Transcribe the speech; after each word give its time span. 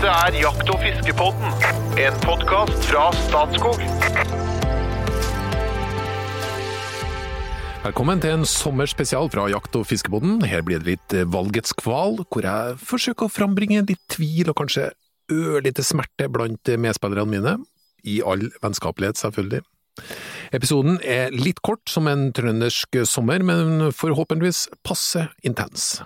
Dette 0.00 0.16
er 0.32 0.36
Jakt- 0.40 0.70
og 0.72 0.78
fiskepodden, 0.80 1.50
en 2.00 2.14
podkast 2.22 2.86
fra 2.88 3.02
Statskog. 3.12 3.82
Velkommen 7.82 8.22
til 8.22 8.38
en 8.38 8.46
sommerspesial 8.48 9.28
fra 9.28 9.44
Jakt- 9.52 9.76
og 9.76 9.84
fiskebåten. 9.90 10.38
Her 10.48 10.64
blir 10.64 10.80
det 10.80 10.88
litt 10.88 11.12
eh, 11.12 11.28
valgets 11.28 11.76
kval, 11.76 12.16
hvor 12.32 12.48
jeg 12.48 12.78
forsøker 12.80 13.28
å 13.28 13.34
frambringe 13.34 13.82
litt 13.90 14.00
tvil 14.08 14.48
og 14.48 14.56
kanskje 14.62 14.86
ørlite 15.36 15.84
smerte 15.84 16.30
blant 16.32 16.72
eh, 16.72 16.80
medspillerne 16.80 17.28
mine. 17.28 17.54
I 18.00 18.22
all 18.24 18.48
vennskapelighet, 18.64 19.20
selvfølgelig. 19.20 19.60
Episoden 20.56 20.96
er 21.04 21.28
litt 21.36 21.60
kort 21.60 21.84
som 21.92 22.08
en 22.08 22.30
trøndersk 22.32 23.02
sommer, 23.04 23.44
men 23.44 23.90
forhåpentligvis 23.92 24.64
passe 24.80 25.28
intens. 25.44 25.98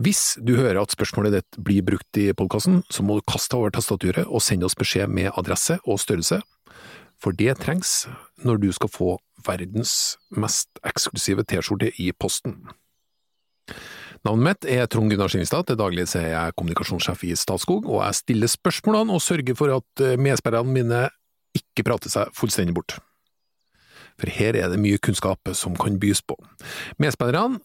Hvis 0.00 0.38
du 0.40 0.54
hører 0.56 0.78
at 0.80 0.94
spørsmålet 0.94 1.34
ditt 1.34 1.56
blir 1.60 1.84
brukt 1.84 2.16
i 2.16 2.30
podkasten, 2.32 2.78
så 2.88 3.04
må 3.04 3.18
du 3.18 3.26
kaste 3.28 3.58
over 3.58 3.72
tastaturet 3.74 4.24
og 4.24 4.40
sende 4.40 4.64
oss 4.64 4.78
beskjed 4.78 5.10
med 5.12 5.28
adresse 5.36 5.76
og 5.84 6.00
størrelse, 6.00 6.38
for 7.20 7.36
det 7.36 7.58
trengs 7.60 8.06
når 8.40 8.62
du 8.62 8.70
skal 8.72 8.88
få 8.88 9.10
verdens 9.44 10.16
mest 10.32 10.80
eksklusive 10.88 11.44
T-skjorte 11.44 11.92
i 12.00 12.08
posten. 12.16 12.62
Navnet 14.24 14.46
mitt 14.46 14.68
er 14.72 14.88
Trond 14.88 15.12
Gunnar 15.12 15.32
Skinnestad, 15.32 15.68
til 15.68 15.76
daglig 15.80 16.08
er 16.16 16.32
jeg 16.32 16.56
kommunikasjonssjef 16.56 17.28
i 17.28 17.36
Statskog, 17.36 17.84
og 17.84 18.00
jeg 18.00 18.22
stiller 18.22 18.52
spørsmålene 18.52 19.16
og 19.16 19.24
sørger 19.24 19.56
for 19.56 19.76
at 19.76 20.04
eh, 20.04 20.16
medspillerne 20.20 20.76
mine 20.76 21.06
ikke 21.56 21.84
prater 21.88 22.12
seg 22.12 22.32
fullstendig 22.36 22.76
bort. 22.76 22.96
For 24.20 24.32
her 24.32 24.56
er 24.56 24.72
det 24.72 24.80
mye 24.80 25.00
kunnskap 25.00 25.52
som 25.56 25.76
kan 25.80 25.96
bys 26.00 26.20
på. 26.24 26.36
Medspillerne 27.00 27.60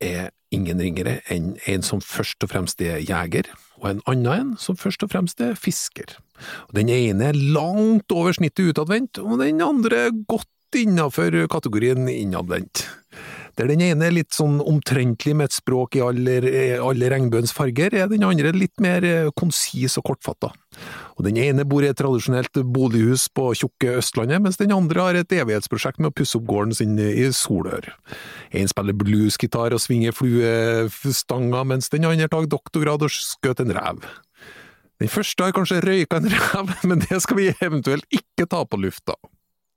er 0.00 0.30
ingen 0.54 0.80
ringere 0.80 1.20
enn 1.32 1.54
en 1.66 1.84
som 1.84 2.02
først 2.04 2.44
og 2.44 2.52
fremst 2.52 2.80
er 2.84 3.02
jeger, 3.02 3.48
og 3.80 3.90
en 3.90 4.02
annen 4.08 4.32
en 4.32 4.52
som 4.60 4.78
først 4.78 5.02
og 5.04 5.12
fremst 5.12 5.40
er 5.42 5.58
fisker. 5.58 6.16
Og 6.68 6.76
Den 6.76 6.88
ene 6.92 7.30
er 7.30 7.38
langt 7.38 8.12
over 8.12 8.32
snittet 8.36 8.72
utadvendt, 8.72 9.18
og 9.18 9.40
den 9.40 9.62
andre 9.64 10.10
godt 10.28 10.48
innafor 10.76 11.32
kategorien 11.48 12.08
innadvendt. 12.08 12.86
Der 13.56 13.70
den 13.70 13.80
ene 13.80 14.08
er 14.08 14.12
litt 14.12 14.34
sånn 14.36 14.58
omtrentlig 14.60 15.32
med 15.36 15.48
et 15.48 15.56
språk 15.56 15.96
i 15.96 16.02
alle, 16.04 16.34
alle 16.76 17.08
regnbuens 17.08 17.54
farger, 17.56 17.94
er 17.96 18.10
den 18.10 18.26
andre 18.26 18.52
litt 18.52 18.74
mer 18.84 19.04
eh, 19.06 19.30
konsis 19.38 19.96
og 19.96 20.10
kortfatta. 20.10 20.50
Og 21.16 21.24
Den 21.24 21.38
ene 21.40 21.64
bor 21.64 21.80
i 21.80 21.88
et 21.88 21.96
tradisjonelt 21.96 22.60
bolighus 22.74 23.30
på 23.32 23.48
tjukke 23.56 23.94
Østlandet, 24.02 24.42
mens 24.44 24.60
den 24.60 24.74
andre 24.76 25.06
har 25.06 25.16
et 25.16 25.32
evighetsprosjekt 25.32 26.02
med 26.02 26.12
å 26.12 26.16
pusse 26.18 26.36
opp 26.36 26.44
gården 26.50 26.76
sin 26.76 26.98
i 27.00 27.30
Solør. 27.32 27.88
En 28.52 28.68
spiller 28.68 28.96
bluesgitar 28.96 29.72
og 29.72 29.80
svinger 29.80 30.12
fluestanga, 30.12 31.64
mens 31.64 31.88
den 31.94 32.04
andre 32.04 32.28
tar 32.28 32.50
doktorgrad 32.52 33.08
og 33.08 33.14
skjøt 33.14 33.64
en 33.64 33.72
rev. 33.78 34.04
Den 35.00 35.12
første 35.12 35.48
har 35.48 35.56
kanskje 35.56 35.80
røyka 35.84 36.20
en 36.20 36.28
rev, 36.32 36.76
men 36.88 37.00
det 37.08 37.22
skal 37.24 37.40
vi 37.40 37.48
eventuelt 37.64 38.04
ikke 38.12 38.48
ta 38.52 38.64
på 38.68 38.84
lufta. 38.84 39.16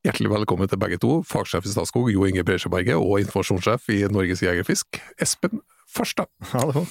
Hjertelig 0.09 0.31
velkommen 0.31 0.65
til 0.65 0.79
begge 0.81 0.97
to, 0.97 1.19
fagsjef 1.21 1.67
i 1.67 1.69
Statskog 1.69 2.07
Jo 2.09 2.23
Inge 2.25 2.41
Breisjøberget 2.41 2.97
og 2.97 3.19
informasjonssjef 3.21 3.91
i 3.93 3.97
Norges 4.09 4.39
Jegerfisk, 4.41 4.97
Espen 5.21 5.59
Farstad. 5.85 6.25
Hallo. 6.49 6.81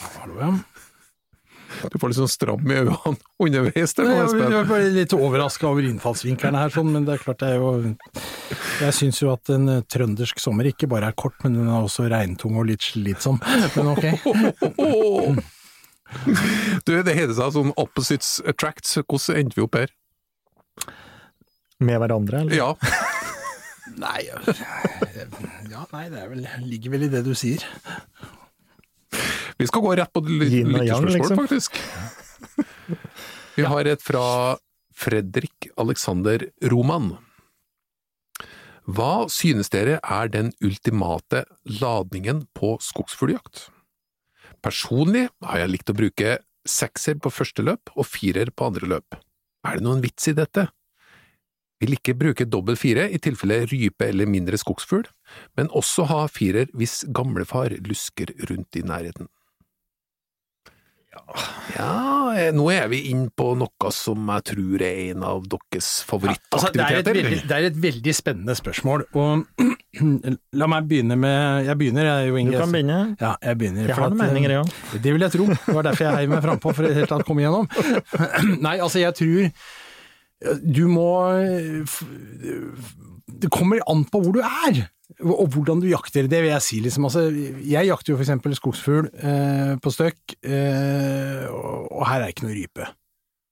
Du 1.91 1.97
får 1.99 2.13
litt 2.13 2.19
sånn 2.21 2.31
stram 2.31 2.63
i 2.71 2.77
øynene 2.77 3.17
underveis. 3.43 3.97
Det, 3.99 4.07
Nei, 4.07 4.21
Espen. 4.23 4.55
jeg, 4.55 4.69
ble 4.71 4.79
litt 5.01 5.17
overraska 5.19 5.67
over 5.67 5.89
innfallsvinklene 5.89 6.63
her, 6.63 6.71
sånn, 6.77 6.95
men 6.95 7.09
det 7.09 7.17
er 7.17 7.25
klart 7.25 7.43
det 7.43 7.51
er 7.57 7.59
jo 7.59 7.73
Jeg 8.85 8.95
syns 9.01 9.19
jo 9.25 9.33
at 9.35 9.51
en 9.57 9.67
eh, 9.75 9.83
trøndersk 9.91 10.39
sommer 10.39 10.71
ikke 10.71 10.87
bare 10.95 11.11
er 11.11 11.19
kort, 11.19 11.35
men 11.43 11.59
den 11.59 11.67
er 11.67 11.91
også 11.91 12.07
regntung 12.15 12.55
og 12.55 12.71
litt 12.71 12.87
slitsom. 12.87 13.43
Men 13.75 13.95
ok. 13.97 15.43
Du, 16.87 16.95
det 17.05 17.19
heter 17.19 17.35
seg 17.37 17.51
sånn 17.53 17.75
opposites 17.77 18.39
attracts. 18.49 18.95
hvordan 19.03 19.43
endte 19.43 19.59
vi 19.59 19.67
opp 19.67 19.75
her? 19.77 19.91
Med 21.79 22.01
hverandre, 22.03 22.41
eller? 22.43 22.57
Ja, 22.59 22.73
Nei, 23.97 24.27
ja, 24.29 25.85
nei, 25.93 26.05
det 26.13 26.21
er 26.21 26.29
vel, 26.31 26.45
ligger 26.69 26.95
vel 26.95 27.07
i 27.09 27.13
det 27.13 27.23
du 27.27 27.33
sier. 27.39 27.65
vi 29.59 29.69
skal 29.69 29.85
gå 29.85 29.95
rett 29.99 30.13
på 30.13 30.23
lytterspørsmål, 30.27 31.13
liksom. 31.17 31.41
faktisk. 31.43 31.81
Vi 33.59 33.67
har 33.67 33.89
et 33.91 34.05
fra 34.05 34.27
Fredrik 34.99 35.71
Alexander 35.79 36.45
Roman. 36.71 37.17
Hva 38.89 39.29
synes 39.29 39.69
dere 39.69 39.99
er 40.01 40.31
den 40.33 40.53
ultimate 40.65 41.43
ladningen 41.81 42.47
på 42.57 42.77
skogsfugljakt? 42.81 43.67
Personlig 44.65 45.27
har 45.45 45.63
jeg 45.63 45.73
likt 45.75 45.93
å 45.93 45.97
bruke 45.99 46.39
sekser 46.69 47.19
på 47.21 47.33
første 47.33 47.65
løp 47.67 47.93
og 47.95 48.09
firer 48.09 48.51
på 48.51 48.71
andre 48.71 48.89
løp. 48.95 49.19
Er 49.67 49.79
det 49.79 49.85
noen 49.85 50.03
vits 50.05 50.31
i 50.31 50.35
dette? 50.39 50.69
Vil 51.79 51.95
ikke 51.95 52.17
bruke 52.19 52.47
dobbel 52.51 52.79
fire 52.79 53.07
i 53.11 53.21
tilfelle 53.23 53.63
rype 53.71 54.09
eller 54.11 54.27
mindre 54.27 54.59
skogsfugl, 54.59 55.07
men 55.59 55.71
også 55.71 56.09
ha 56.11 56.25
firer 56.33 56.71
hvis 56.75 57.05
gamlefar 57.15 57.77
lusker 57.87 58.35
rundt 58.51 58.79
i 58.79 58.83
nærheten. 58.87 59.31
Ja, 61.75 62.33
eh, 62.37 62.51
nå 62.55 62.67
er 62.73 62.87
vi 62.93 63.01
inn 63.11 63.27
på 63.35 63.51
noe 63.59 63.91
som 63.95 64.29
jeg 64.33 64.45
tror 64.53 64.85
er 64.85 65.01
en 65.11 65.25
av 65.27 65.47
deres 65.51 65.89
Altså, 66.09 66.71
det, 66.73 66.81
er 66.81 67.03
favorittaktiviteter. 67.03 67.17
veldig, 67.19 67.41
det 67.49 67.57
er 67.57 67.67
et 67.69 67.81
veldig 67.83 68.15
spennende 68.17 68.57
spørsmål, 68.59 69.05
og 69.19 69.65
la 70.61 70.69
meg 70.71 70.87
begynne 70.89 71.17
med 71.19 71.67
Jeg 71.67 71.81
begynner, 71.81 72.09
jeg, 72.09 72.29
Jo 72.29 72.39
Du 72.39 72.55
kan 72.55 72.77
begynne. 72.77 73.01
Ja, 73.21 73.35
jeg 73.43 73.59
begynner. 73.61 73.89
Jeg 73.89 73.99
har 73.99 74.13
noen 74.13 74.23
meninger, 74.23 74.55
jeg 74.55 74.63
òg. 74.63 75.03
Det 75.03 75.17
vil 75.17 75.27
jeg 75.27 75.35
tro. 75.35 75.49
Det 75.49 75.77
var 75.81 75.91
derfor 75.91 76.09
jeg 76.09 76.17
heiv 76.21 76.33
meg 76.33 76.47
frampå, 76.47 76.75
for 76.77 76.87
i 76.87 76.93
det 76.93 77.01
hele 77.01 77.11
tatt 77.11 77.25
å 77.25 77.29
komme 77.29 77.45
igjennom. 77.45 77.69
Nei, 78.67 78.79
altså 78.79 79.03
jeg 79.03 79.17
tror 79.19 79.51
du 80.63 80.85
må 80.87 81.09
Det 83.27 83.51
kommer 83.51 83.83
an 83.91 84.05
på 84.07 84.21
hvor 84.23 84.37
du 84.37 84.41
er, 84.45 84.85
og 85.25 85.49
hvordan 85.55 85.81
du 85.83 85.89
jakter. 85.91 86.29
Det 86.31 86.43
vil 86.45 86.53
jeg 86.53 86.63
si, 86.63 86.79
liksom. 86.85 87.09
Altså, 87.09 87.27
jeg 87.65 87.89
jakter 87.89 88.13
jo 88.13 88.21
eksempel 88.21 88.55
skogsfugl 88.57 89.09
eh, 89.17 89.75
på 89.83 89.93
støkk, 89.95 90.37
eh, 90.45 91.47
og 91.49 92.05
her 92.09 92.23
er 92.23 92.33
ikke 92.33 92.47
noe 92.47 92.57
rype. 92.57 92.89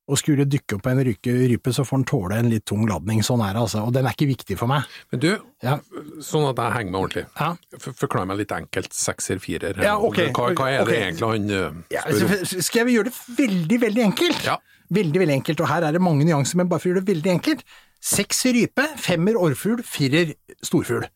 Og 0.08 0.18
skulle 0.20 0.44
det 0.46 0.52
dykke 0.60 0.76
opp 0.78 0.86
en 0.86 1.00
ryke, 1.02 1.32
rype, 1.50 1.72
så 1.74 1.82
får 1.82 1.98
den 1.98 2.04
tåle 2.06 2.36
en 2.38 2.48
litt 2.48 2.64
tung 2.64 2.84
ladning. 2.86 3.24
Sånn 3.26 3.40
er 3.42 3.54
det, 3.56 3.62
altså. 3.64 3.80
Og 3.88 3.92
den 3.92 4.06
er 4.06 4.14
ikke 4.14 4.28
viktig 4.30 4.56
for 4.56 4.68
meg. 4.70 4.84
Men 5.10 5.20
du, 5.20 5.32
Ja. 5.62 5.78
sånn 6.22 6.46
at 6.48 6.56
jeg 6.62 6.72
henger 6.76 6.92
med 6.92 7.00
ordentlig. 7.00 7.26
Ja. 7.40 7.56
For- 7.78 7.92
Forklar 7.92 8.26
meg 8.26 8.38
litt 8.38 8.52
enkelt, 8.54 8.92
sekser, 8.94 9.40
firer. 9.42 9.82
Ja, 9.82 9.96
okay. 9.98 10.28
Hva, 10.30 10.54
hva 10.54 10.68
er 10.70 10.84
det 10.84 10.94
Ok. 10.94 11.02
egentlig 11.02 11.50
han 11.50 11.84
Ja, 11.90 12.02
spør 12.02 12.38
om? 12.38 12.62
skal 12.62 12.86
jeg 12.86 12.94
gjøre 12.96 13.04
det 13.10 13.14
veldig, 13.36 13.80
veldig 13.80 14.04
enkelt? 14.12 14.44
Ja. 14.44 14.56
Veldig, 14.92 15.18
veldig 15.18 15.34
enkelt, 15.42 15.60
og 15.60 15.68
her 15.68 15.82
er 15.82 15.92
det 15.92 16.00
mange 16.00 16.22
nyanser, 16.24 16.54
men 16.54 16.68
bare 16.68 16.78
for 16.78 16.88
å 16.88 16.92
gjøre 16.94 17.04
det 17.04 17.14
veldig 17.16 17.32
enkelt. 17.40 17.64
Seks 18.00 18.44
rype, 18.44 18.86
femmer 19.02 19.34
orrfugl, 19.34 19.82
firer 19.82 20.34
storfugl. 20.62 21.08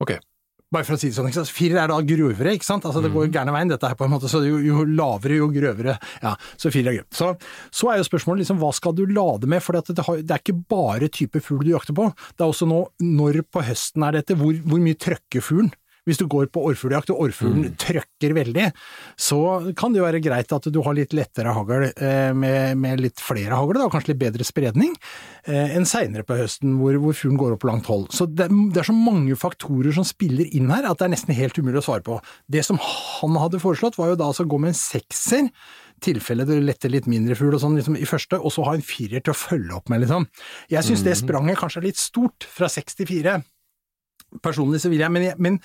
Ok. 0.00 0.18
Bare 0.72 0.86
for 0.88 0.96
å 0.96 1.00
si 1.00 1.10
det 1.10 1.16
sånn, 1.18 1.28
ikke 1.28 1.42
sant? 1.42 1.52
Firer 1.52 1.82
er 1.82 1.90
da 1.92 1.98
grøvere, 2.06 2.54
ikke 2.56 2.64
sant? 2.68 2.86
Altså 2.88 3.02
det 3.04 3.12
går 3.12 3.28
gærne 3.34 3.52
veien 3.52 3.72
dette 3.72 3.90
her 3.90 3.98
på 3.98 4.06
en 4.06 4.14
måte, 4.14 4.30
så 4.32 4.40
jo, 4.46 4.56
jo 4.64 4.86
lavere, 4.88 5.36
jo 5.42 5.50
grøvere. 5.52 5.98
Ja, 6.22 6.32
så 6.56 6.72
firer 6.72 6.94
er 6.94 6.98
grøvere. 7.02 7.18
Så, 7.18 7.28
så 7.82 7.92
er 7.92 8.00
jo 8.00 8.08
spørsmålet 8.08 8.46
liksom, 8.46 8.60
hva 8.62 8.72
skal 8.76 8.96
du 8.96 9.04
lade 9.10 9.50
med? 9.50 9.60
For 9.64 9.76
det, 9.76 9.98
har, 10.08 10.22
det 10.24 10.36
er 10.36 10.42
ikke 10.42 10.56
bare 10.72 11.10
type 11.12 11.42
fugl 11.44 11.66
du 11.66 11.74
jakter 11.74 11.96
på. 11.98 12.08
Det 12.32 12.46
er 12.46 12.48
også 12.48 12.68
nå, 12.70 12.80
når 13.04 13.42
på 13.52 13.64
høsten 13.68 14.08
er 14.08 14.20
dette, 14.20 14.38
hvor, 14.40 14.56
hvor 14.64 14.80
mye 14.82 14.96
trøkker 14.96 15.44
fuglen? 15.44 15.72
Hvis 16.08 16.18
du 16.18 16.24
går 16.30 16.48
på 16.50 16.64
orrfugljakt 16.66 17.12
og 17.14 17.20
orrfuglen 17.26 17.76
trøkker 17.82 18.34
veldig, 18.34 18.68
så 19.14 19.38
kan 19.78 19.94
det 19.94 20.00
jo 20.00 20.06
være 20.06 20.22
greit 20.24 20.54
at 20.54 20.66
du 20.72 20.80
har 20.82 20.96
litt 20.98 21.14
lettere 21.14 21.54
hagl 21.54 21.86
eh, 21.92 22.32
med, 22.34 22.78
med 22.82 23.02
litt 23.04 23.22
flere 23.22 23.54
hagl, 23.58 23.78
da, 23.78 23.86
kanskje 23.92 24.12
litt 24.12 24.22
bedre 24.24 24.46
spredning, 24.46 24.96
eh, 25.46 25.76
enn 25.76 25.86
seinere 25.86 26.26
på 26.26 26.40
høsten 26.40 26.74
hvor, 26.80 26.98
hvor 27.04 27.14
fuglen 27.18 27.38
går 27.40 27.54
opp 27.54 27.62
på 27.62 27.70
langt 27.70 27.90
hold. 27.90 28.08
Så 28.14 28.26
det, 28.26 28.48
det 28.74 28.82
er 28.82 28.90
så 28.90 28.96
mange 28.96 29.38
faktorer 29.38 29.94
som 29.94 30.06
spiller 30.08 30.50
inn 30.50 30.72
her 30.74 30.90
at 30.90 30.98
det 30.98 31.06
er 31.06 31.14
nesten 31.14 31.38
helt 31.38 31.62
umulig 31.62 31.84
å 31.84 31.86
svare 31.86 32.06
på. 32.06 32.18
Det 32.50 32.64
som 32.66 32.80
han 32.82 33.38
hadde 33.38 33.62
foreslått 33.62 34.00
var 34.00 34.12
jo 34.12 34.18
da 34.18 34.32
altså 34.32 34.46
å 34.46 34.50
gå 34.50 34.58
med 34.62 34.74
en 34.74 34.82
sekser, 34.82 35.52
tilfelle 36.02 36.46
det 36.48 36.58
letter 36.66 36.90
litt 36.92 37.06
mindre 37.10 37.36
fugl 37.38 37.56
og 37.56 37.62
sånn 37.62 37.78
liksom, 37.78 37.96
i 37.98 38.08
første, 38.08 38.38
og 38.38 38.50
så 38.54 38.66
ha 38.66 38.74
en 38.76 38.84
firer 38.84 39.22
til 39.22 39.34
å 39.34 39.38
følge 39.38 39.76
opp 39.78 39.92
med, 39.92 40.02
liksom. 40.04 40.26
Jeg 40.72 40.86
syns 40.88 41.04
det 41.06 41.14
spranget 41.20 41.60
kanskje 41.60 41.82
er 41.82 41.88
litt 41.90 42.00
stort, 42.02 42.46
fra 42.50 42.70
seks 42.72 42.98
til 42.98 43.10
fire. 43.10 43.38
Personlig 44.40 44.80
så 44.80 44.88
vil 44.92 45.02
jeg, 45.02 45.12
men, 45.12 45.26
jeg, 45.26 45.36
men 45.42 45.58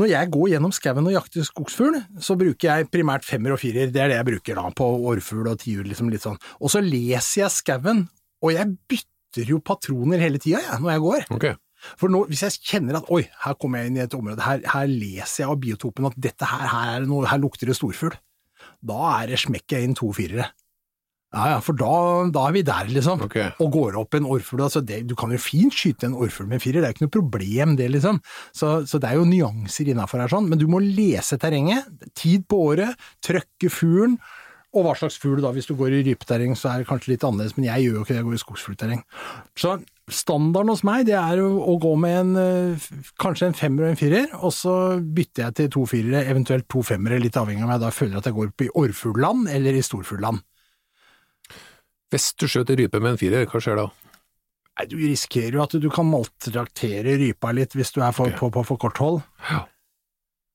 når 0.00 0.10
jeg 0.10 0.30
går 0.34 0.48
gjennom 0.54 0.74
skauen 0.74 1.06
og 1.06 1.14
jakter 1.14 1.46
skogsfugl, 1.46 2.00
så 2.24 2.34
bruker 2.40 2.70
jeg 2.70 2.88
primært 2.90 3.26
femmer 3.26 3.54
og 3.54 3.62
firer, 3.62 3.92
det 3.94 4.02
er 4.02 4.10
det 4.10 4.18
jeg 4.18 4.28
bruker 4.32 4.58
da, 4.58 4.66
på 4.74 4.88
orrfugl 5.12 5.52
og 5.52 5.60
tiur, 5.62 5.86
liksom 5.86 6.10
litt 6.10 6.24
sånn. 6.26 6.40
Og 6.58 6.72
så 6.74 6.82
leser 6.82 7.44
jeg 7.44 7.54
skauen, 7.54 8.04
og 8.42 8.54
jeg 8.54 8.74
bytter 8.90 9.54
jo 9.54 9.62
patroner 9.62 10.22
hele 10.22 10.42
tida, 10.42 10.64
jeg, 10.64 10.82
når 10.82 10.94
jeg 10.94 11.04
går. 11.06 11.26
Okay. 11.38 11.58
For 11.98 12.10
nå, 12.10 12.24
hvis 12.30 12.42
jeg 12.42 12.58
kjenner 12.72 12.98
at 12.98 13.10
oi, 13.14 13.22
her 13.44 13.58
kommer 13.60 13.82
jeg 13.82 13.92
inn 13.92 14.00
i 14.00 14.04
et 14.04 14.16
område, 14.18 14.42
her, 14.42 14.62
her 14.66 14.88
leser 14.90 15.44
jeg 15.44 15.52
av 15.52 15.60
biotopen 15.62 16.08
at 16.10 16.16
dette 16.18 16.48
her, 16.48 16.66
her, 16.72 16.94
er 16.96 17.06
noe, 17.06 17.28
her 17.30 17.38
lukter 17.42 17.70
det 17.70 17.78
storfugl, 17.78 18.16
da 18.82 18.98
er 19.20 19.32
det 19.32 19.38
smekker 19.44 19.78
jeg 19.78 19.88
inn 19.88 19.98
to 19.98 20.10
firere. 20.16 20.50
Ja, 21.28 21.44
ja, 21.52 21.56
for 21.60 21.76
da, 21.76 21.92
da 22.32 22.46
er 22.48 22.54
vi 22.56 22.62
der, 22.64 22.88
liksom. 22.88 23.20
Okay. 23.26 23.50
Og 23.60 23.74
går 23.74 23.98
opp 24.00 24.16
en 24.16 24.24
orrfugl. 24.24 24.62
Altså 24.64 24.80
det, 24.80 25.02
du 25.10 25.12
kan 25.18 25.32
jo 25.34 25.40
fint 25.42 25.74
skyte 25.76 26.08
en 26.08 26.16
orrfugl 26.16 26.48
med 26.48 26.56
en 26.56 26.64
firer, 26.64 26.80
det 26.80 26.88
er 26.88 26.96
ikke 26.96 27.04
noe 27.04 27.16
problem, 27.18 27.74
det, 27.76 27.90
liksom. 27.92 28.22
Så, 28.56 28.70
så 28.88 29.00
det 29.02 29.10
er 29.10 29.18
jo 29.20 29.28
nyanser 29.28 29.90
innafor 29.92 30.24
her, 30.24 30.32
sånn. 30.32 30.48
Men 30.48 30.60
du 30.60 30.64
må 30.72 30.80
lese 30.80 31.36
terrenget, 31.40 31.90
tid 32.16 32.48
på 32.48 32.62
året, 32.70 33.08
trøkke 33.24 33.72
fuglen, 33.72 34.16
Og 34.76 34.84
hva 34.84 34.92
slags 34.96 35.16
fugl, 35.16 35.40
da. 35.40 35.48
Hvis 35.56 35.68
du 35.68 35.72
går 35.78 35.94
i 35.96 36.02
rypeterreng, 36.04 36.52
så 36.56 36.68
er 36.68 36.82
det 36.82 36.88
kanskje 36.90 37.14
litt 37.14 37.22
annerledes, 37.24 37.54
men 37.56 37.64
jeg 37.70 37.86
gjør 37.86 37.94
jo 37.96 38.02
ikke 38.02 38.12
det, 38.12 38.18
jeg 38.18 38.26
går 38.26 38.36
i 38.36 38.42
skogsfuglterreng. 38.42 39.00
Så 39.56 39.70
standarden 40.12 40.72
hos 40.74 40.84
meg, 40.84 41.06
det 41.08 41.16
er 41.16 41.40
å 41.40 41.76
gå 41.80 41.94
med 42.00 42.18
en 42.18 42.34
eh, 42.42 42.90
kanskje 43.20 43.48
en 43.48 43.56
femmer 43.56 43.86
og 43.86 43.94
en 43.94 44.00
firer, 44.00 44.28
og 44.36 44.52
så 44.52 44.74
bytter 45.00 45.46
jeg 45.46 45.56
til 45.56 45.70
to 45.72 45.86
firere, 45.88 46.20
eventuelt 46.28 46.68
to 46.68 46.84
femmere, 46.84 47.20
litt 47.22 47.36
avhengig 47.40 47.64
av 47.64 47.68
om 47.68 47.74
jeg 47.74 47.84
da 47.86 47.92
føler 47.96 48.20
at 48.20 48.28
jeg 48.28 48.36
går 48.36 48.52
opp 48.52 48.64
i 48.66 48.70
orrfuglland 48.84 49.48
eller 49.56 49.76
i 49.80 49.84
storfuglland. 49.84 50.44
Hvis 52.12 52.30
du 52.40 52.46
skjøter 52.48 52.78
rype 52.80 53.00
med 53.02 53.14
en 53.14 53.20
firer, 53.20 53.48
hva 53.48 53.60
skjer 53.62 53.80
da? 53.82 53.88
Nei, 54.78 54.86
du 54.88 54.96
risikerer 55.00 55.58
jo 55.58 55.64
at 55.64 55.74
du 55.82 55.88
kan 55.92 56.06
maltraktere 56.06 57.16
rypa 57.18 57.50
litt 57.56 57.74
hvis 57.74 57.90
du 57.96 58.00
er 58.00 58.14
for, 58.16 58.30
okay. 58.30 58.38
på, 58.38 58.50
på 58.54 58.64
for 58.68 58.80
kort 58.80 59.00
hold. 59.02 59.22
Ja. 59.50 59.64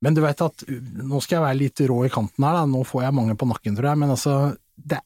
Men 0.04 0.16
du 0.18 0.24
vet 0.24 0.42
at 0.44 0.64
nå 0.68 1.20
skal 1.24 1.38
jeg 1.38 1.46
være 1.46 1.60
litt 1.62 1.82
rå 1.88 2.04
i 2.08 2.12
kanten 2.12 2.44
her, 2.44 2.60
da. 2.60 2.68
nå 2.68 2.84
får 2.88 3.06
jeg 3.06 3.16
mange 3.16 3.36
på 3.40 3.48
nakken, 3.48 3.76
tror 3.78 3.92
jeg, 3.92 4.00
men 4.02 4.14
altså 4.16 4.36
det, 4.76 5.00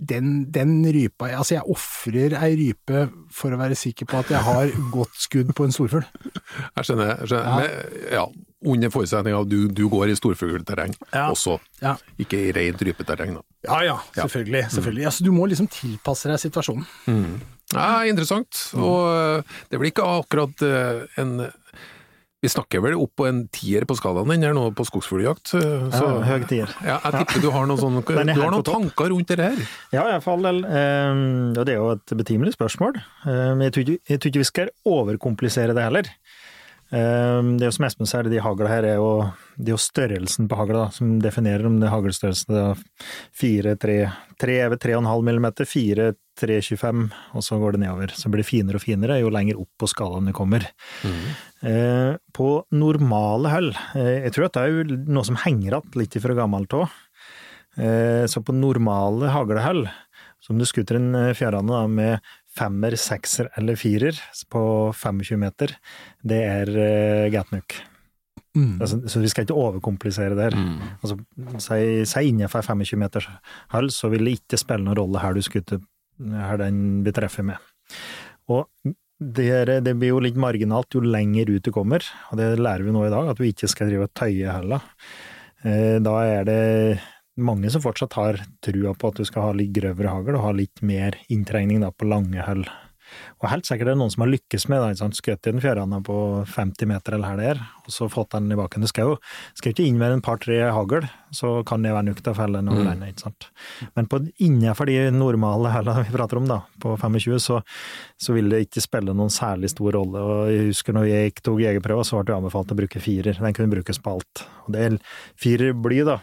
den, 0.00 0.30
den 0.50 0.78
rypa 0.88 1.28
Altså, 1.36 1.58
jeg 1.58 1.68
ofrer 1.74 2.36
ei 2.40 2.54
rype 2.58 3.04
for 3.34 3.52
å 3.52 3.58
være 3.60 3.76
sikker 3.78 4.08
på 4.10 4.22
at 4.22 4.32
jeg 4.32 4.42
har 4.46 4.72
godt 4.96 5.18
skudd 5.20 5.52
på 5.56 5.66
en 5.66 5.74
storfugl. 5.76 6.06
Jeg 6.06 6.88
skjønner. 6.88 7.12
Jeg 7.20 7.32
skjønner. 7.32 7.50
Ja. 7.50 7.58
Men, 7.60 8.06
ja, 8.16 8.24
under 8.62 8.90
forutsetning 8.92 9.32
av 9.34 9.46
at 9.46 9.48
du, 9.48 9.68
du 9.72 9.86
går 9.88 10.10
i 10.12 10.16
storfuglterreng 10.18 10.92
Ja. 11.14 11.28
også, 11.32 11.58
Ja. 11.80 11.94
ikke 12.20 12.36
i 12.48 12.52
rent 12.52 12.82
rypeterreng. 12.84 13.34
Da. 13.38 13.42
Ja 13.70 13.78
ja, 13.86 13.96
selvfølgelig. 14.16 14.66
selvfølgelig. 14.74 15.06
Altså, 15.08 15.24
du 15.24 15.32
må 15.32 15.46
liksom 15.48 15.68
tilpasse 15.72 16.28
deg 16.28 16.38
situasjonen. 16.42 16.84
Ja, 17.72 18.02
interessant. 18.04 18.66
Og 18.74 19.06
eh, 19.14 19.56
det 19.70 19.78
blir 19.80 19.92
ikke 19.92 20.04
akkurat 20.18 20.62
eh, 20.66 21.06
en 21.22 21.50
Vi 22.40 22.48
snakker 22.48 22.80
vel 22.80 22.94
opp 22.96 23.10
på 23.20 23.26
en 23.28 23.42
tier 23.52 23.84
på 23.84 23.92
skalaen 23.98 24.30
din 24.32 24.42
her 24.46 24.54
nå 24.56 24.62
på 24.72 24.84
skogsfugljakt. 24.88 25.50
eh, 25.58 25.88
Ja, 25.92 26.00
høy 26.00 26.22
høg 26.24 26.46
tier. 26.48 26.70
ja, 26.86 26.94
jeg 27.04 27.26
tipper 27.28 27.42
du 27.44 27.50
har 27.52 27.66
noen, 27.68 27.76
sånne, 27.84 28.00
du 28.00 28.40
har 28.40 28.50
noen 28.54 28.64
tanker 28.64 29.10
rundt 29.12 29.28
det 29.28 29.44
her. 29.44 29.60
Ja, 29.92 30.06
iallfall. 30.08 30.48
Um, 30.64 31.52
og 31.52 31.66
det 31.68 31.74
er 31.74 31.82
jo 31.82 31.90
et 31.98 32.14
betimelig 32.16 32.54
spørsmål. 32.56 32.96
Um, 33.28 33.60
jeg, 33.60 33.72
tror 33.76 33.84
ikke, 33.84 33.98
jeg 34.08 34.20
tror 34.24 34.32
ikke 34.32 34.40
vi 34.44 34.48
skal 34.48 34.72
overkomplisere 34.88 35.76
det 35.76 35.84
heller. 35.84 36.08
Um, 36.90 37.52
det 37.54 37.62
er 37.62 37.68
jo 37.68 37.74
som 37.76 37.84
Espen 37.86 38.08
sier, 38.10 38.26
de 38.26 38.40
hagla 38.42 38.66
her 38.66 38.86
er 38.88 38.96
jo, 38.98 39.10
det 39.54 39.70
er 39.70 39.76
jo 39.76 39.82
størrelsen 39.82 40.48
på 40.50 40.56
hagla 40.58 40.88
som 40.90 41.20
definerer 41.22 41.68
om 41.68 41.76
det 41.78 41.86
er 41.86 41.94
haglstørrelsen. 41.94 42.56
Er 42.58 42.80
4, 43.38 43.76
3, 43.78 43.98
3 44.42 44.56
er 44.64 44.72
ved 44.72 44.82
3,5 44.82 45.22
millimeter, 45.28 45.68
4, 45.70 46.08
3,25, 46.40 47.04
og 47.36 47.44
så 47.46 47.58
går 47.60 47.76
det 47.76 47.82
nedover. 47.84 48.14
Så 48.16 48.32
blir 48.32 48.42
det 48.42 48.48
finere 48.48 48.80
og 48.80 48.84
finere 48.84 49.20
jo 49.20 49.30
lenger 49.30 49.60
opp 49.62 49.70
på 49.78 49.90
skalaen 49.90 50.26
du 50.30 50.34
kommer. 50.34 50.66
Eh, 51.60 52.14
på 52.34 52.48
normale 52.72 53.54
hull, 53.54 53.70
eh, 53.94 54.26
jeg 54.26 54.34
tror 54.34 54.48
at 54.48 54.56
det 54.56 54.62
er 54.64 54.74
jo 54.74 55.00
noe 55.12 55.26
som 55.28 55.38
henger 55.44 55.76
igjen 55.76 55.98
litt 56.00 56.16
fra 56.24 56.36
gammelt 56.38 56.74
av. 56.78 56.94
Eh, 57.76 58.24
så 58.26 58.42
på 58.42 58.56
normale 58.56 59.30
haglehull, 59.30 59.84
som 60.40 60.58
du 60.58 60.66
skutter 60.66 60.96
en 60.96 61.12
fjærhane 61.36 61.84
med 61.92 62.32
femmer, 62.56 62.96
sekser 62.98 63.50
eller 63.58 63.78
firer 63.78 64.16
på 64.50 64.62
25 64.96 65.38
meter, 65.38 65.76
det 66.26 66.40
er 66.48 66.72
uh, 66.74 67.30
gatnuk. 67.32 67.76
Altså, 68.82 68.96
så 69.06 69.20
vi 69.22 69.28
skal 69.30 69.44
ikke 69.46 69.54
overkomplisere 69.54 70.34
det 70.34 70.48
her. 70.48 70.56
Altså, 71.04 71.16
si, 71.62 71.82
si 72.10 72.22
innenfor 72.32 72.64
25 72.66 72.98
meters 72.98 73.28
hull, 73.70 73.90
så 73.94 74.10
vil 74.10 74.26
det 74.26 74.40
ikke 74.40 74.58
spille 74.58 74.82
noen 74.82 74.98
rolle 74.98 75.22
her 75.22 75.36
du 75.38 75.42
skutter, 75.46 75.78
her 76.18 76.58
den 76.58 77.04
vi 77.06 77.12
treffer 77.14 77.46
med. 77.46 77.70
Og 78.50 78.66
det, 79.20 79.46
er, 79.54 79.72
det 79.84 79.94
blir 80.00 80.14
jo 80.14 80.22
litt 80.24 80.38
marginalt 80.40 80.96
jo 80.96 81.02
lenger 81.04 81.52
ut 81.52 81.62
du 81.62 81.70
kommer, 81.74 82.02
og 82.32 82.40
det 82.40 82.50
lærer 82.58 82.86
vi 82.86 82.94
nå 82.96 83.04
i 83.06 83.12
dag, 83.12 83.30
at 83.30 83.38
du 83.38 83.46
ikke 83.46 83.70
skal 83.70 83.90
drive 83.92 84.08
og 84.08 84.14
tøye 84.18 84.56
heller. 84.58 84.90
Eh, 85.62 85.98
Da 86.02 86.14
er 86.24 86.48
det 86.48 86.60
mange 87.44 87.72
som 87.72 87.82
fortsatt 87.84 88.16
har 88.18 88.42
trua 88.64 88.94
på 88.94 89.10
at 89.10 89.20
du 89.20 89.26
skal 89.28 89.48
ha 89.48 89.56
litt 89.56 89.72
grøvere 89.76 90.12
hagl, 90.12 90.36
og 90.36 90.46
ha 90.48 90.54
litt 90.56 90.84
mer 90.86 91.18
inntrengning 91.32 91.82
da 91.84 91.92
på 91.92 92.08
lange 92.10 92.46
hull. 92.46 92.64
Og 93.40 93.48
helt 93.50 93.66
sikkert 93.66 93.88
er 93.88 93.94
det 93.94 94.00
noen 94.00 94.12
som 94.12 94.24
har 94.24 94.30
lykkes 94.30 94.66
med 94.70 94.82
det, 94.84 95.08
skutt 95.16 95.48
i 95.48 95.52
den 95.52 95.62
fjærane 95.62 96.00
på 96.06 96.16
50 96.50 96.90
meter 96.90 97.16
eller 97.16 97.32
her 97.32 97.40
det 97.40 97.48
er, 97.54 97.62
og 97.86 97.94
så 97.94 98.08
fått 98.12 98.34
den 98.34 98.52
i 98.52 98.58
baken. 98.58 98.84
Du 98.84 98.90
skal 98.90 99.08
jo 99.08 99.16
ikke 99.70 99.86
inn 99.86 99.98
med 100.00 100.14
en 100.14 100.24
par-tre 100.24 100.58
hagl, 100.74 101.06
så 101.34 101.52
kan 101.66 101.84
det 101.84 101.94
være 101.94 102.10
nok 102.10 102.22
til 102.22 102.32
å 102.32 102.36
felle 102.36 102.62
noe 102.66 102.84
mm. 102.84 103.04
ikke 103.08 103.24
sant. 103.26 103.48
Men 103.96 104.08
på, 104.10 104.22
innenfor 104.44 104.90
de 104.90 104.98
normale 105.14 105.72
hullene 105.74 106.06
vi 106.06 106.16
prater 106.16 106.40
om, 106.40 106.48
da, 106.50 106.60
på 106.82 106.96
25, 107.00 107.38
så, 107.42 107.60
så 108.20 108.36
vil 108.36 108.50
det 108.52 108.64
ikke 108.66 108.84
spille 108.84 109.16
noen 109.16 109.32
særlig 109.34 109.72
stor 109.72 109.96
rolle. 109.98 110.24
Og 110.24 110.52
jeg 110.52 110.70
husker 110.70 110.96
når 110.96 111.10
jeg 111.10 111.38
tok 111.40 111.62
jegerprøva, 111.64 112.06
så 112.06 112.20
ble 112.20 112.30
det 112.30 112.38
anbefalt 112.38 112.74
å 112.74 112.80
bruke 112.82 113.02
firer. 113.02 113.40
Den 113.40 113.56
kunne 113.56 113.72
brukes 113.72 114.02
på 114.02 114.18
alt. 114.18 114.44
Og 114.66 114.74
det 114.76 114.86
er 114.86 115.00
firer 115.40 115.74
bly, 115.76 116.04
da. 116.08 116.20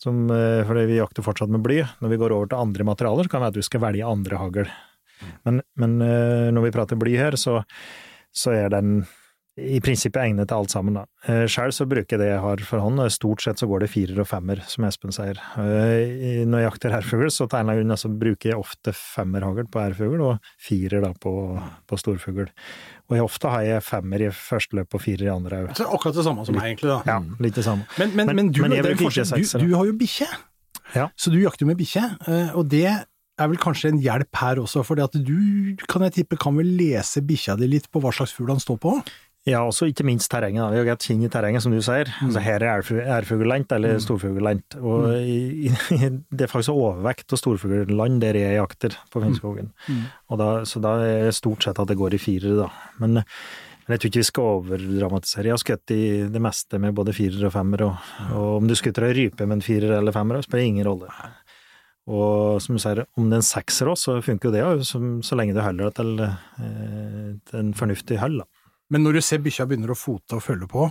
Som, 0.00 0.24
eh, 0.32 0.64
fordi 0.64 0.86
vi 0.88 1.00
jakter 1.00 1.24
fortsatt 1.24 1.52
med 1.52 1.64
bly. 1.64 1.82
Når 2.00 2.12
vi 2.12 2.20
går 2.20 2.32
over 2.32 2.48
til 2.48 2.60
andre 2.60 2.86
materialer, 2.88 3.26
så 3.26 3.32
kan 3.32 3.42
det 3.42 3.48
være 3.48 3.54
at 3.54 3.60
du 3.60 3.68
skal 3.68 3.82
velge 3.84 4.12
andre 4.12 4.40
hagl. 4.40 4.70
Men, 5.44 5.60
men 5.76 5.96
eh, 6.00 6.50
når 6.56 6.68
vi 6.68 6.76
prater 6.76 7.00
bly 7.00 7.18
her, 7.20 7.36
så, 7.36 7.58
så 8.32 8.54
er 8.56 8.70
den 8.72 9.02
i 9.60 9.80
prinsippet 9.84 10.22
egnet 10.22 10.48
til 10.48 10.56
alt 10.56 10.72
sammen. 10.72 10.96
da. 10.96 11.02
Eh, 11.28 11.44
så 11.44 11.84
bruker 11.84 12.16
jeg 12.16 12.22
det 12.22 12.30
jeg 12.30 12.40
har 12.40 12.62
for 12.64 12.80
hånd, 12.80 13.02
og 13.04 13.12
stort 13.12 13.44
sett 13.44 13.60
så 13.60 13.68
går 13.68 13.84
det 13.84 13.90
firer 13.92 14.22
og 14.22 14.30
femmer, 14.30 14.62
som 14.64 14.86
Espen 14.88 15.12
sier. 15.12 15.42
Når 15.58 16.62
jeg 16.62 16.68
jakter 16.70 16.96
ærfugl, 16.96 17.28
så 17.28 17.44
tegner 17.50 17.76
jeg 17.76 17.84
unna, 17.84 17.98
så 18.00 18.08
bruker 18.08 18.54
jeg 18.54 18.62
ofte 18.62 18.96
femmerhagl 18.96 19.68
på 19.68 19.82
ærfugl, 19.84 20.24
og 20.30 20.54
firer 20.64 21.04
da 21.04 21.12
på, 21.12 21.34
på 21.84 22.00
storfugl. 22.00 22.48
Og 23.10 23.16
jeg, 23.18 23.24
ofte 23.26 23.50
har 23.50 23.62
jeg 23.66 23.82
femmer 23.82 24.22
i 24.22 24.30
første 24.30 24.76
løp 24.78 24.94
og 24.94 25.00
firer 25.02 25.26
i 25.26 25.30
andre 25.34 25.64
òg. 25.64 25.70
er 25.82 25.94
akkurat 25.96 26.14
det 26.14 26.24
samme 26.24 26.44
som 26.46 26.54
meg, 26.54 26.68
egentlig. 26.78 26.90
da. 26.92 26.98
Ja, 27.10 27.18
litt 27.42 27.54
det 27.58 27.64
samme. 27.66 27.86
Men, 27.98 28.12
men, 28.14 28.26
Men- 28.30 28.36
men, 28.36 28.52
du, 28.54 28.62
det 28.62 28.82
du, 28.86 29.66
du 29.66 29.74
har 29.76 29.84
jo 29.90 29.92
bikkje, 29.98 30.28
Ja. 30.94 31.08
så 31.18 31.30
du 31.30 31.38
jakter 31.42 31.66
med 31.66 31.76
bikkje. 31.78 32.04
eh, 32.28 32.54
Og 32.56 32.68
det 32.68 32.86
er 32.86 33.48
vel 33.48 33.56
kanskje 33.56 33.88
en 33.90 33.98
hjelp 34.02 34.36
her 34.36 34.56
også, 34.62 34.84
for 34.84 35.00
at 35.02 35.12
du 35.12 35.74
kan 35.88 36.02
jeg 36.02 36.12
tippe 36.12 36.38
kan 36.38 36.54
vel 36.56 36.66
lese 36.76 37.20
bikkja 37.24 37.56
di 37.58 37.66
litt 37.66 37.90
på 37.90 38.00
hva 38.00 38.12
slags 38.12 38.32
fugl 38.36 38.50
han 38.50 38.60
står 38.60 38.78
på? 38.78 38.94
Ja, 39.48 39.62
også 39.64 39.86
ikke 39.88 40.04
minst 40.04 40.28
terrenget. 40.30 40.68
Vi 40.74 40.76
har 40.76 40.84
greit 40.84 41.04
kinn 41.06 41.22
i 41.24 41.28
terrenget, 41.32 41.62
som 41.64 41.72
du 41.72 41.78
sier. 41.80 42.10
Altså, 42.20 42.42
her 42.44 42.60
er 42.60 42.82
ærfu- 42.82 43.00
ærfuglland 43.00 43.72
eller 43.72 43.96
storfuglland. 44.04 44.60
Og 44.84 45.14
i, 45.16 45.70
i, 45.70 45.70
det 46.36 46.44
er 46.44 46.50
faktisk 46.52 46.74
overvekt 46.74 47.32
av 47.32 47.40
storfuglland 47.40 48.20
der 48.20 48.36
jeg 48.36 48.58
jakter 48.58 48.98
på 49.10 49.22
Finnskogen. 49.24 49.72
Og 50.28 50.38
da, 50.42 50.50
så 50.68 50.82
da 50.84 50.92
er 51.06 51.24
det 51.30 51.34
stort 51.38 51.64
sett 51.64 51.80
at 51.80 51.88
det 51.88 51.96
går 51.96 52.14
i 52.18 52.20
firere, 52.20 52.58
da. 52.66 52.68
Men, 53.00 53.22
men 53.22 53.96
jeg 53.96 54.02
tror 54.04 54.10
ikke 54.12 54.20
vi 54.20 54.28
skal 54.28 54.50
overdramatisere. 54.58 55.48
Jeg 55.48 55.56
har 55.56 55.64
skutt 55.64 55.96
i 55.96 56.02
det 56.36 56.44
meste 56.44 56.78
med 56.84 56.94
både 57.00 57.16
firer 57.16 57.48
og 57.48 57.56
femmer, 57.56 57.86
og, 57.88 58.12
og 58.36 58.58
om 58.60 58.68
du 58.68 58.76
skutter 58.76 59.08
ei 59.08 59.16
rype 59.22 59.48
med 59.48 59.56
en 59.62 59.64
firer 59.64 59.96
eller 60.02 60.12
femmer, 60.12 60.44
spiller 60.44 60.68
ingen 60.68 60.86
rolle. 60.86 61.08
Og 62.10 62.60
som 62.60 62.76
du 62.76 62.80
sier, 62.82 63.04
om 63.16 63.28
det 63.32 63.38
er 63.38 63.42
en 63.42 63.50
sekser 63.56 63.88
også, 63.88 64.18
så 64.20 64.24
funker 64.28 64.50
jo 64.50 64.54
det 64.76 64.86
så, 64.88 65.00
så 65.24 65.36
lenge 65.40 65.56
du 65.56 65.64
holder 65.64 65.88
det 65.88 65.96
til, 65.96 66.24
eh, 66.28 67.28
til 67.48 67.60
en 67.64 67.72
fornuftig 67.76 68.20
hold, 68.20 68.42
da. 68.44 68.48
Men 68.90 69.04
når 69.06 69.18
du 69.18 69.24
ser 69.24 69.38
bikkja 69.44 69.66
begynner 69.70 69.94
å 69.94 69.98
fote 69.98 70.36
og 70.38 70.42
følge 70.44 70.66
på, 70.70 70.90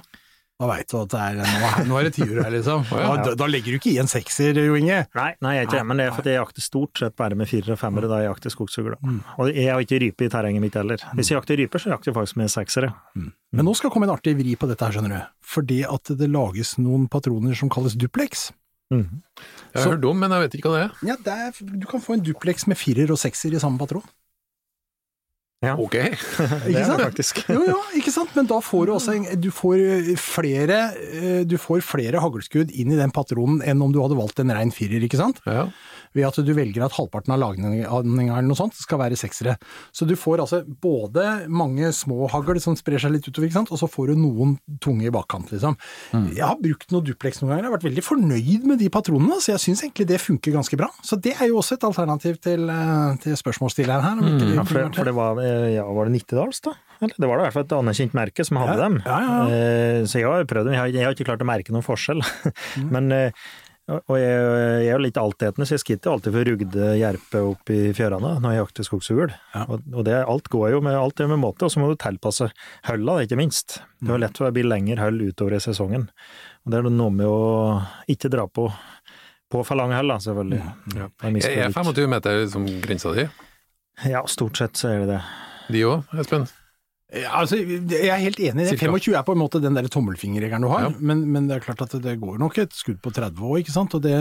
da 0.59 0.67
veit 0.67 0.89
du 0.91 0.97
at 0.99 1.11
det 1.13 1.19
er, 1.23 1.37
nå, 1.39 1.95
er- 1.95 2.01
er 2.01 2.07
det 2.09 2.13
tiur 2.17 2.39
her, 2.43 2.49
liksom. 2.51 2.81
Da, 2.91 3.31
da 3.39 3.45
legger 3.47 3.71
du 3.71 3.77
ikke 3.77 3.93
i 3.93 3.99
en 4.01 4.09
sekser, 4.11 4.57
Jo 4.59 4.73
Inge. 4.75 5.05
Nei, 5.15 5.29
nei, 5.39 5.53
jeg 5.55 5.61
er 5.63 5.67
ikke 5.69 5.77
det, 5.77 5.83
men 5.87 6.01
det 6.01 6.05
er 6.09 6.15
fordi 6.17 6.33
jeg 6.33 6.39
jakter 6.41 6.65
stort 6.65 6.99
sett 6.99 7.15
bare 7.15 7.37
med 7.39 7.47
firere 7.47 7.77
og 7.77 7.79
femmere 7.79 8.09
da 8.11 8.17
jeg 8.19 8.27
jakter 8.27 8.51
skogsfugl. 8.51 8.97
Og 9.39 9.51
jeg 9.55 9.69
har 9.71 9.79
ikke 9.85 10.01
rype 10.03 10.27
i 10.27 10.31
terrenget 10.33 10.59
mitt 10.65 10.75
heller. 10.75 10.99
Hvis 11.15 11.31
jeg 11.31 11.39
jakter 11.39 11.61
ryper, 11.63 11.79
så 11.79 11.93
jakter 11.93 12.11
jeg 12.11 12.17
faktisk 12.19 12.41
med 12.43 12.51
seksere. 12.51 12.91
Men 13.15 13.63
nå 13.69 13.75
skal 13.79 13.87
det 13.87 13.93
komme 13.95 14.09
en 14.09 14.15
artig 14.17 14.35
vri 14.35 14.57
på 14.59 14.67
dette 14.67 14.83
her, 14.83 14.97
skjønner 14.99 15.15
du. 15.15 15.21
Fordi 15.55 15.79
at 15.87 16.11
det 16.19 16.27
lages 16.35 16.75
noen 16.77 17.07
patroner 17.07 17.55
som 17.55 17.71
kalles 17.71 17.95
duplex. 17.95 18.49
Mm. 18.91 19.21
Jeg 19.71 19.79
har 19.83 19.91
hørt 19.93 20.05
om, 20.11 20.19
men 20.19 20.31
jeg 20.33 20.43
vet 20.43 20.59
ikke 20.59 20.69
hva 20.73 20.79
det 20.79 20.85
er. 20.89 20.93
Ja, 21.07 21.15
det 21.23 21.33
er, 21.39 21.57
Du 21.79 21.87
kan 21.87 22.01
få 22.03 22.15
en 22.17 22.23
duplex 22.25 22.67
med 22.67 22.75
firer 22.81 23.11
og 23.13 23.19
sekser 23.21 23.53
i 23.55 23.59
samme 23.63 23.79
patron. 23.79 24.03
Ok. 25.59 25.95
Det 25.99 26.71
Ikke 26.71 26.79
er 26.79 26.87
sant? 26.87 27.01
faktisk. 27.03 27.41
Jo, 27.51 27.59
jo, 27.67 27.79
ikke 27.99 28.13
sant, 28.15 28.31
men 28.37 28.47
da 28.47 28.61
får 28.63 28.85
du 28.87 28.93
også 28.95 29.15
en, 29.17 29.25
du 29.43 29.49
får 29.51 29.81
eh, 29.83 30.11
flere, 30.19 30.77
eh, 31.11 31.41
du 31.43 31.57
får 31.59 31.83
flere 31.83 32.21
haglskudd 32.23 32.71
inn 32.71 32.93
i 32.95 32.99
den 32.99 33.11
patronen 33.15 33.59
enn 33.67 33.83
om 33.83 33.91
du 33.91 33.99
hadde 33.99 34.15
valgt 34.19 34.39
en 34.39 34.53
rein 34.55 34.71
firer, 34.71 35.03
ikke 35.03 35.19
sant? 35.19 35.41
Ja. 35.49 35.67
Ved 36.17 36.25
at 36.25 36.39
du 36.41 36.53
velger 36.57 36.81
at 36.87 36.95
halvparten 36.97 37.33
av 37.35 37.39
lagninga 37.43 37.85
eller 37.85 38.47
noe 38.47 38.57
sånt 38.57 38.73
skal 38.73 38.97
være 39.03 39.17
seksere. 39.19 39.57
Så 39.93 40.07
du 40.09 40.15
får 40.17 40.41
altså 40.41 40.63
både 40.65 41.45
mange 41.53 41.91
små 41.93 42.25
hagl 42.33 42.57
som 42.63 42.73
sprer 42.79 42.97
seg 43.01 43.13
litt 43.13 43.27
utover, 43.29 43.45
ikke 43.49 43.59
sant, 43.59 43.71
og 43.75 43.77
så 43.81 43.85
får 43.91 44.09
du 44.13 44.21
noen 44.23 44.55
tunge 44.81 45.05
i 45.05 45.13
bakkant, 45.13 45.51
liksom. 45.53 45.77
Jeg 46.33 46.41
har 46.45 46.57
brukt 46.57 46.89
noe 46.91 47.05
duplex 47.05 47.41
noen 47.43 47.51
ganger, 47.53 47.63
jeg 47.67 47.69
har 47.69 47.77
vært 47.77 47.87
veldig 47.89 48.05
fornøyd 48.07 48.65
med 48.71 48.81
de 48.81 48.89
patronene, 48.89 49.37
så 49.43 49.53
jeg 49.53 49.63
syns 49.67 49.83
egentlig 49.85 50.07
det 50.09 50.19
funker 50.23 50.55
ganske 50.57 50.79
bra. 50.81 50.89
Så 51.05 51.19
det 51.21 51.35
er 51.37 51.51
jo 51.51 51.59
også 51.61 51.77
et 51.77 51.85
alternativ 51.91 52.39
til, 52.41 52.65
eh, 52.73 53.15
til 53.21 53.37
spørsmålsstilleren 53.37 54.01
her. 54.01 54.15
Det 54.25 54.49
Ja, 54.55 54.63
for, 54.63 54.81
kunne 54.81 54.95
for 54.97 55.05
det 55.05 55.15
var, 55.15 55.37
eh, 55.45 55.75
ja, 55.77 55.85
var 55.85 56.05
det 56.09 56.13
Nittedals, 56.17 56.61
da? 56.65 56.73
Eller? 57.01 57.15
Det 57.15 57.27
var 57.29 57.37
da 57.37 57.43
i 57.43 57.47
hvert 57.47 57.53
fall 57.55 57.63
et 57.69 57.77
anerkjent 57.79 58.13
merke 58.17 58.43
som 58.45 58.57
hadde 58.59 58.75
Ja, 58.75 58.89
dem. 58.89 58.97
Eh, 59.05 60.03
Så 60.09 60.19
jeg 60.19 60.25
har 60.27 60.43
prøvd 60.49 60.65
dem. 60.65 60.73
Jeg 60.73 60.79
har, 60.81 60.87
jeg 60.91 61.05
har 61.05 61.13
ikke 61.15 61.29
klart 61.29 61.45
å 61.45 61.47
merke 61.47 61.71
noen 61.71 61.85
forskjell. 61.85 62.19
Men 62.93 63.11
eh, 63.15 63.31
og 63.97 64.15
jeg, 64.19 64.29
jeg 64.29 64.87
er 64.87 64.93
jo 64.93 65.01
litt 65.01 65.17
altetende, 65.17 65.65
så 65.65 65.75
jeg 65.75 65.81
skitter 65.83 66.11
alltid 66.11 66.35
for 66.35 66.49
rugde 66.49 66.89
jerpe 66.99 67.41
opp 67.51 67.71
i 67.73 67.79
fjørene 67.97 68.35
når 68.43 68.53
jeg 68.53 68.61
jakter 68.61 68.87
skogsfugl. 68.87 69.33
Ja. 69.55 69.63
Og, 69.65 69.87
og 69.93 70.05
det, 70.07 70.17
alt 70.21 70.49
går 70.53 70.75
jo 70.75 70.81
med, 70.85 70.97
alt 70.99 71.23
er 71.23 71.31
med 71.31 71.41
måte, 71.41 71.65
og 71.65 71.73
så 71.73 71.81
må 71.81 71.89
du 71.89 71.97
tilpasse 71.99 72.51
hølla, 72.89 73.19
ikke 73.25 73.39
minst. 73.39 73.79
Det 73.99 74.13
er 74.13 74.21
lett 74.25 74.41
å 74.43 74.51
bli 74.53 74.65
lengre 74.67 75.01
høll 75.01 75.21
utover 75.31 75.57
i 75.57 75.63
sesongen. 75.63 76.09
Og 76.65 76.73
det 76.73 76.79
er 76.81 76.89
noe 76.91 77.15
med 77.15 77.27
å 77.29 77.41
ikke 78.11 78.31
dra 78.33 78.47
på 78.47 78.69
På 79.49 79.63
for 79.65 79.79
lang 79.79 79.89
hell, 79.89 80.11
selvfølgelig. 80.21 80.59
Ja. 80.61 81.07
Da 81.17 81.29
jeg 81.31 81.41
Er 81.49 81.71
litt. 81.71 81.73
25 81.73 82.11
meter 82.11 82.43
som 82.51 82.67
grensa 82.83 83.15
di? 83.17 83.23
Ja, 84.05 84.21
stort 84.29 84.59
sett 84.61 84.77
så 84.77 84.91
er 84.91 84.99
det 85.01 85.15
det. 85.15 85.21
De 85.73 85.81
òg, 85.89 86.03
Espen? 86.21 86.45
Ja, 87.09 87.39
altså, 87.39 87.57
jeg 87.57 88.05
er 88.13 88.19
helt 88.21 88.37
enig. 88.37 88.53
i 88.53 88.65
det. 88.67 88.73
Cirka. 88.75 88.91
25 88.93 89.15
er 89.17 89.23
på 89.25 89.33
en 89.33 89.39
måte 89.41 89.57
den 89.63 89.73
der 89.73 89.87
tommelfingerregelen 89.89 90.61
du 90.61 90.67
har, 90.69 90.83
Ja. 90.83 90.89
men, 90.99 91.23
men 91.33 91.47
det 91.49 91.55
er 91.55 91.63
klart 91.63 91.81
at 91.81 91.95
det 92.03 92.13
går 92.21 92.37
nok 92.37 92.59
et 92.61 92.75
skudd 92.77 92.99
på 93.01 93.09
30 93.15 93.39
òg, 93.41 93.55
ikke 93.63 93.73
sant. 93.73 93.95
Det, 94.03 94.11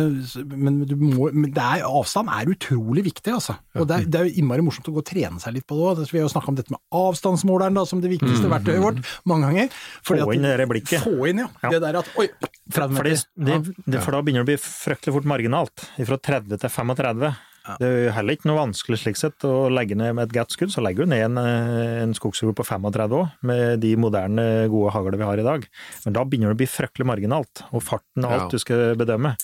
men 0.49 0.79
må, 0.97 1.29
men 1.37 1.53
er, 1.53 1.83
avstand 1.85 2.31
er 2.33 2.49
utrolig 2.49 3.05
viktig, 3.11 3.35
altså. 3.35 3.59
Og 3.77 3.85
det 3.91 3.99
er, 3.99 4.07
det 4.09 4.21
er 4.23 4.31
jo 4.31 4.41
innmari 4.41 4.65
morsomt 4.65 4.89
å 4.89 4.95
gå 4.97 5.03
og 5.03 5.09
trene 5.11 5.37
seg 5.43 5.53
litt 5.59 5.67
på 5.69 5.77
det 5.77 5.85
òg. 5.85 6.01
Vi 6.09 6.17
har 6.17 6.25
jo 6.25 6.33
snakka 6.33 6.49
om 6.49 6.57
dette 6.63 6.73
med 6.73 6.81
avstandsmåleren 7.03 7.77
da, 7.77 7.85
som 7.93 8.01
det 8.01 8.09
viktigste 8.15 8.49
verktøyet 8.55 8.81
vårt 8.87 9.03
mange 9.29 9.51
ganger. 9.51 9.69
Fordi 10.09 10.25
Få 10.25 10.33
inn 10.39 10.49
det 10.49 10.55
der 10.63 10.71
blikket. 10.73 11.05
Få 11.05 11.29
inn, 11.29 11.45
ja. 11.45 11.51
Ja. 11.67 11.75
Det 11.77 11.83
der 11.85 12.01
at 12.01 12.09
Oi, 12.17 12.31
30 12.73 12.73
For, 12.73 13.05
det, 13.05 13.19
meter. 13.37 13.61
det, 13.69 13.85
det, 13.85 14.01
for 14.07 14.17
da 14.17 14.23
begynner 14.25 14.47
det 14.47 14.49
å 14.49 14.51
bli 14.55 14.59
fryktelig 14.65 15.19
fort 15.19 15.29
marginalt. 15.29 15.85
Fra 16.09 16.17
30 16.33 16.57
til 16.65 16.73
35. 16.73 17.35
Det 17.79 17.87
er 17.89 17.97
jo 18.07 18.13
heller 18.17 18.37
ikke 18.37 18.49
noe 18.49 18.59
vanskelig 18.63 18.99
slik 19.03 19.19
sett 19.21 19.45
å 19.45 19.69
legge 19.73 19.97
ned 19.99 20.15
med 20.17 20.29
et 20.29 20.37
godt 20.39 20.55
skudd. 20.55 20.73
Så 20.73 20.83
legger 20.85 21.05
du 21.05 21.13
ned 21.13 21.25
en, 21.27 21.39
eh, 21.43 22.03
en 22.05 22.15
skogsfugl 22.17 22.55
på 22.57 22.65
35 22.65 23.17
òg, 23.19 23.35
med 23.43 23.81
de 23.85 23.95
moderne, 24.01 24.47
gode 24.73 24.95
haglene 24.95 25.21
vi 25.21 25.29
har 25.29 25.43
i 25.43 25.47
dag. 25.47 25.67
Men 26.07 26.17
da 26.17 26.25
begynner 26.25 26.55
det 26.55 26.57
å 26.57 26.63
bli 26.63 26.71
fryktelig 26.71 27.09
marginalt, 27.11 27.65
og 27.73 27.85
farten 27.85 28.25
og 28.25 28.33
alt 28.33 28.49
Ja. 28.49 28.49
du 28.49 28.59
skal 28.59 28.97
bedømme. 28.97 29.37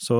Så, 0.00 0.16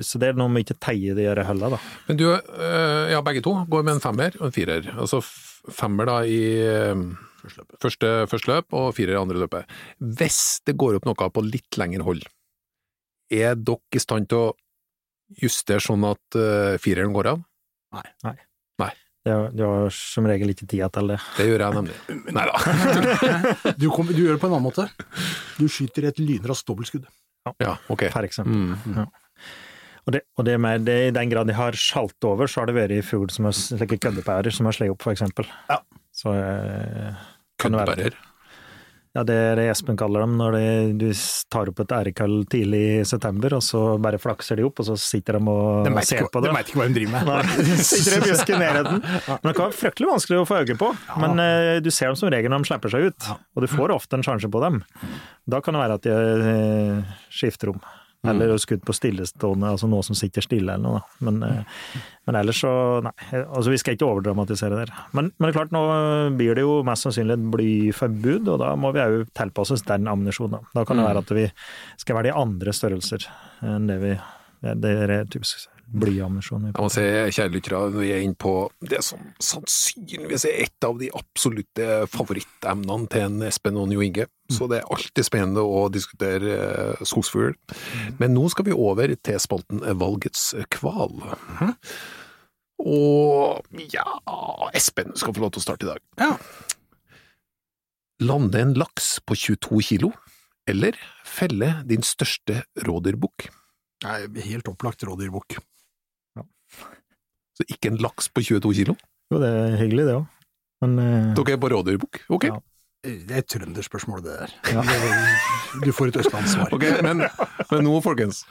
så 0.00 0.18
det 0.18 0.30
er 0.30 0.38
noe 0.40 0.48
med 0.48 0.64
ikke 0.64 0.80
teie 0.80 1.14
de 1.14 1.26
her 1.28 1.42
heller, 1.44 1.76
da. 1.76 1.78
Men 2.08 2.16
du, 2.16 2.24
øh, 2.32 3.10
ja, 3.12 3.20
begge 3.22 3.42
to 3.44 3.52
går 3.68 3.84
med 3.84 3.98
en 3.98 4.00
femmer 4.00 4.32
og 4.40 4.48
en 4.48 4.52
firer. 4.56 4.88
Altså 4.96 5.20
femmer 5.68 6.08
da 6.08 6.22
i 6.24 6.40
øh, 6.64 7.02
første, 7.78 8.26
første 8.30 8.48
løp, 8.48 8.72
og 8.72 8.94
firer 8.96 9.16
i 9.16 9.20
andre 9.20 9.42
løpet. 9.44 9.68
Hvis 10.00 10.60
det 10.64 10.78
går 10.80 10.96
opp 10.96 11.04
noe 11.04 11.28
på 11.30 11.44
litt 11.44 11.76
lengre 11.76 12.06
hold, 12.08 12.24
er 13.30 13.54
dere 13.60 13.92
i 13.92 14.00
stand 14.00 14.30
til 14.32 14.38
å 14.48 14.56
justere 15.36 15.82
sånn 15.84 16.06
at 16.08 16.38
uh, 16.38 16.78
fireren 16.80 17.12
går 17.16 17.34
av? 17.34 17.44
Det 19.28 19.34
har, 19.34 19.48
det 19.52 19.64
har 19.66 19.90
som 19.92 20.26
regel 20.30 20.54
ikke 20.54 20.64
tida 20.64 20.86
til 20.94 21.10
det. 21.12 21.18
Det 21.36 21.44
gjør 21.50 21.64
jeg 21.66 21.76
nemlig. 21.76 21.96
Nei 22.36 22.44
da. 22.48 23.72
Du, 23.76 23.88
kom, 23.92 24.08
du 24.08 24.22
gjør 24.22 24.38
det 24.38 24.40
på 24.40 24.48
en 24.48 24.54
annen 24.56 24.64
måte. 24.70 24.86
Du 25.58 25.66
skyter 25.68 26.06
et 26.08 26.20
lynraskt 26.22 26.68
dobbeltskudd. 26.70 27.08
Ja, 27.60 27.74
ok. 27.92 28.06
For 28.14 28.28
eksempel. 28.28 28.72
Mm. 28.72 29.08
Og, 30.06 30.14
det, 30.14 30.22
og 30.38 30.46
det 30.48 30.54
er 30.56 30.62
mer, 30.64 30.80
det, 30.80 30.96
I 31.10 31.12
den 31.12 31.32
grad 31.32 31.50
de 31.50 31.56
har 31.58 31.76
skjalt 31.76 32.24
over, 32.24 32.48
så 32.48 32.62
har 32.62 32.70
det 32.70 32.78
vært 32.78 32.94
i 32.96 33.02
fugl 33.04 33.28
som 33.32 33.50
har 33.50 33.56
slike 33.56 34.00
køddepærer 34.00 34.54
som 34.54 34.68
har 34.70 34.78
slått 34.78 34.94
opp, 34.94 35.04
for 35.04 35.12
eksempel. 35.12 35.50
Ja. 35.68 35.82
Så 36.16 36.32
eh, 36.32 37.20
kan 37.60 37.76
være 37.76 37.98
Køddebærer. 37.98 38.16
Ja, 39.18 39.24
det 39.26 39.34
er 39.34 39.56
det 39.58 39.64
Espen 39.72 39.96
kaller 39.98 40.22
dem, 40.22 40.36
når 40.38 40.54
de, 40.54 40.66
du 41.00 41.06
tar 41.50 41.66
opp 41.72 41.80
et 41.82 41.92
ærekall 41.96 42.36
tidlig 42.52 42.82
i 43.00 43.06
september, 43.08 43.56
og 43.56 43.64
så 43.66 43.80
bare 43.98 44.20
flakser 44.22 44.60
de 44.60 44.66
opp, 44.68 44.78
og 44.78 44.86
så 44.86 44.94
sitter 45.00 45.40
de 45.40 45.50
og 45.50 45.88
De 45.88 45.92
veit 45.96 46.06
ser 46.06 46.28
på 46.30 46.38
de 46.38 46.46
det. 46.46 46.52
vet 46.54 46.70
ikke 46.70 46.78
hva 46.78 46.86
de 46.86 46.94
driver 47.00 47.16
med. 47.16 47.30
Nei, 47.32 47.78
sitter 47.88 48.18
i 48.20 48.28
busken 48.28 48.54
i 48.54 48.60
nærheten. 48.62 49.02
Men 49.32 49.48
det 49.48 49.54
kan 49.58 49.64
være 49.64 49.78
fryktelig 49.80 50.10
vanskelig 50.12 50.38
å 50.38 50.46
få 50.46 50.60
øye 50.62 50.78
på. 50.78 50.92
Men 51.24 51.42
uh, 51.42 51.74
du 51.82 51.90
ser 51.90 52.12
dem 52.12 52.20
som 52.20 52.30
regel 52.30 52.54
når 52.54 52.62
de 52.62 52.70
slipper 52.70 52.94
seg 52.94 53.08
ut, 53.10 53.30
og 53.34 53.66
du 53.66 53.70
får 53.72 53.96
ofte 53.96 54.20
en 54.20 54.26
sjanse 54.28 54.52
på 54.54 54.62
dem. 54.62 54.78
Da 55.50 55.62
kan 55.64 55.74
det 55.74 55.82
være 55.82 55.98
at 55.98 56.06
de 56.06 56.14
uh, 56.14 57.18
skifter 57.34 57.74
om. 57.74 57.82
Eller 58.26 58.56
skudd 58.58 58.82
på 58.82 58.94
stillestående, 58.96 59.70
altså 59.70 59.86
noe 59.86 60.02
som 60.02 60.16
sitter 60.18 60.42
stille 60.42 60.74
eller 60.74 60.82
noe. 60.82 60.98
da. 60.98 61.26
Men, 61.28 61.38
eh, 61.46 62.00
men 62.26 62.38
ellers 62.40 62.60
så 62.64 62.72
Nei, 63.04 63.12
altså 63.44 63.70
vi 63.70 63.78
skal 63.78 63.94
ikke 63.94 64.08
overdramatisere 64.08 64.80
det. 64.80 64.88
Men, 65.12 65.30
men 65.38 65.46
det 65.46 65.52
er 65.52 65.58
klart, 65.60 65.74
nå 65.74 65.84
blir 66.36 66.58
det 66.58 66.66
jo 66.66 66.80
mest 66.86 67.06
sannsynlig 67.06 67.38
et 67.38 67.46
blyforbud, 67.54 68.50
og 68.50 68.60
da 68.64 68.74
må 68.74 68.90
vi 68.96 69.04
òg 69.04 69.30
tilpasse 69.38 69.78
oss 69.78 69.86
den 69.86 70.10
ammunisjonen. 70.10 70.58
Da. 70.58 70.80
da 70.80 70.86
kan 70.88 70.98
det 70.98 71.06
være 71.06 71.24
at 71.24 71.34
vi 71.38 71.46
skal 72.02 72.18
være 72.18 72.30
de 72.32 72.36
andre 72.42 72.74
størrelser 72.74 73.30
enn 73.62 73.88
det 73.90 74.02
vi 74.02 74.18
Det 74.58 74.90
er 74.90 75.20
typisk 75.30 75.68
blyammunisjon. 75.88 76.68
Jeg 76.68 76.76
må 76.76 76.88
si, 76.92 77.04
kjære 77.34 77.52
lyttere, 77.54 77.80
når 77.92 78.02
vi 78.02 78.10
er 78.12 78.24
inne 78.24 78.38
på 78.38 78.52
det 78.84 79.00
som 79.06 79.22
sannsynligvis 79.42 80.44
er 80.48 80.62
et 80.66 80.86
av 80.86 80.98
de 81.00 81.08
absolutte 81.16 81.88
favorittemnene 82.12 83.08
til 83.12 83.26
en 83.26 83.46
Espen 83.48 83.80
og 83.80 83.94
Jo 83.94 84.04
Inge, 84.04 84.28
så 84.52 84.68
det 84.70 84.80
er 84.80 84.92
alltid 84.92 85.26
spennende 85.26 85.64
å 85.64 85.86
diskutere 85.92 86.54
eh, 86.54 87.02
skogsfugl. 87.08 87.56
Men 88.20 88.34
nå 88.36 88.46
skal 88.52 88.68
vi 88.68 88.76
over 88.76 89.12
til 89.16 89.40
spalten 89.42 89.82
Valgets 90.00 90.50
kval. 90.72 91.18
Og 92.78 93.80
ja, 93.92 94.06
Espen 94.76 95.16
skal 95.18 95.34
få 95.36 95.44
lov 95.44 95.54
til 95.54 95.62
å 95.62 95.66
starte 95.66 95.88
i 95.88 95.92
dag. 95.92 96.02
Ja. 96.20 96.34
Lande 98.24 98.60
en 98.60 98.74
laks 98.78 99.18
på 99.26 99.36
22 99.38 99.82
kilo, 99.92 100.12
eller 100.68 100.96
felle 101.26 101.78
din 101.88 102.04
største 102.04 102.64
rådyrbukk? 102.84 103.48
Nei, 104.04 104.18
helt 104.46 104.68
opplagt 104.70 105.02
rådyrbukk. 105.06 105.58
Så 107.58 107.66
ikke 107.74 107.90
en 107.90 107.98
laks 108.02 108.28
på 108.30 108.42
22 108.46 108.70
kilo? 108.78 108.94
Jo, 109.32 109.40
det 109.42 109.48
er 109.50 109.76
hyggelig 109.82 110.04
det 110.06 110.14
òg. 110.14 110.26
Men 110.84 110.92
eh, 111.02 111.34
Dere 111.34 111.56
er 111.56 111.62
på 111.64 111.70
rådyrbukk? 111.74 112.20
Ok. 112.30 112.44
Ja. 112.52 112.58
Det 113.02 113.30
er 113.34 113.42
et 113.42 113.48
trønderspørsmål, 113.50 114.22
det 114.26 114.36
der. 114.40 114.54
Ja. 114.74 114.82
Du 115.84 115.90
får 115.92 116.08
et 116.12 116.16
østlandssvar. 116.22 116.70
Okay, 116.74 116.94
men, 117.04 117.20
men 117.70 117.84
nå, 117.84 117.98
folkens. 118.02 118.44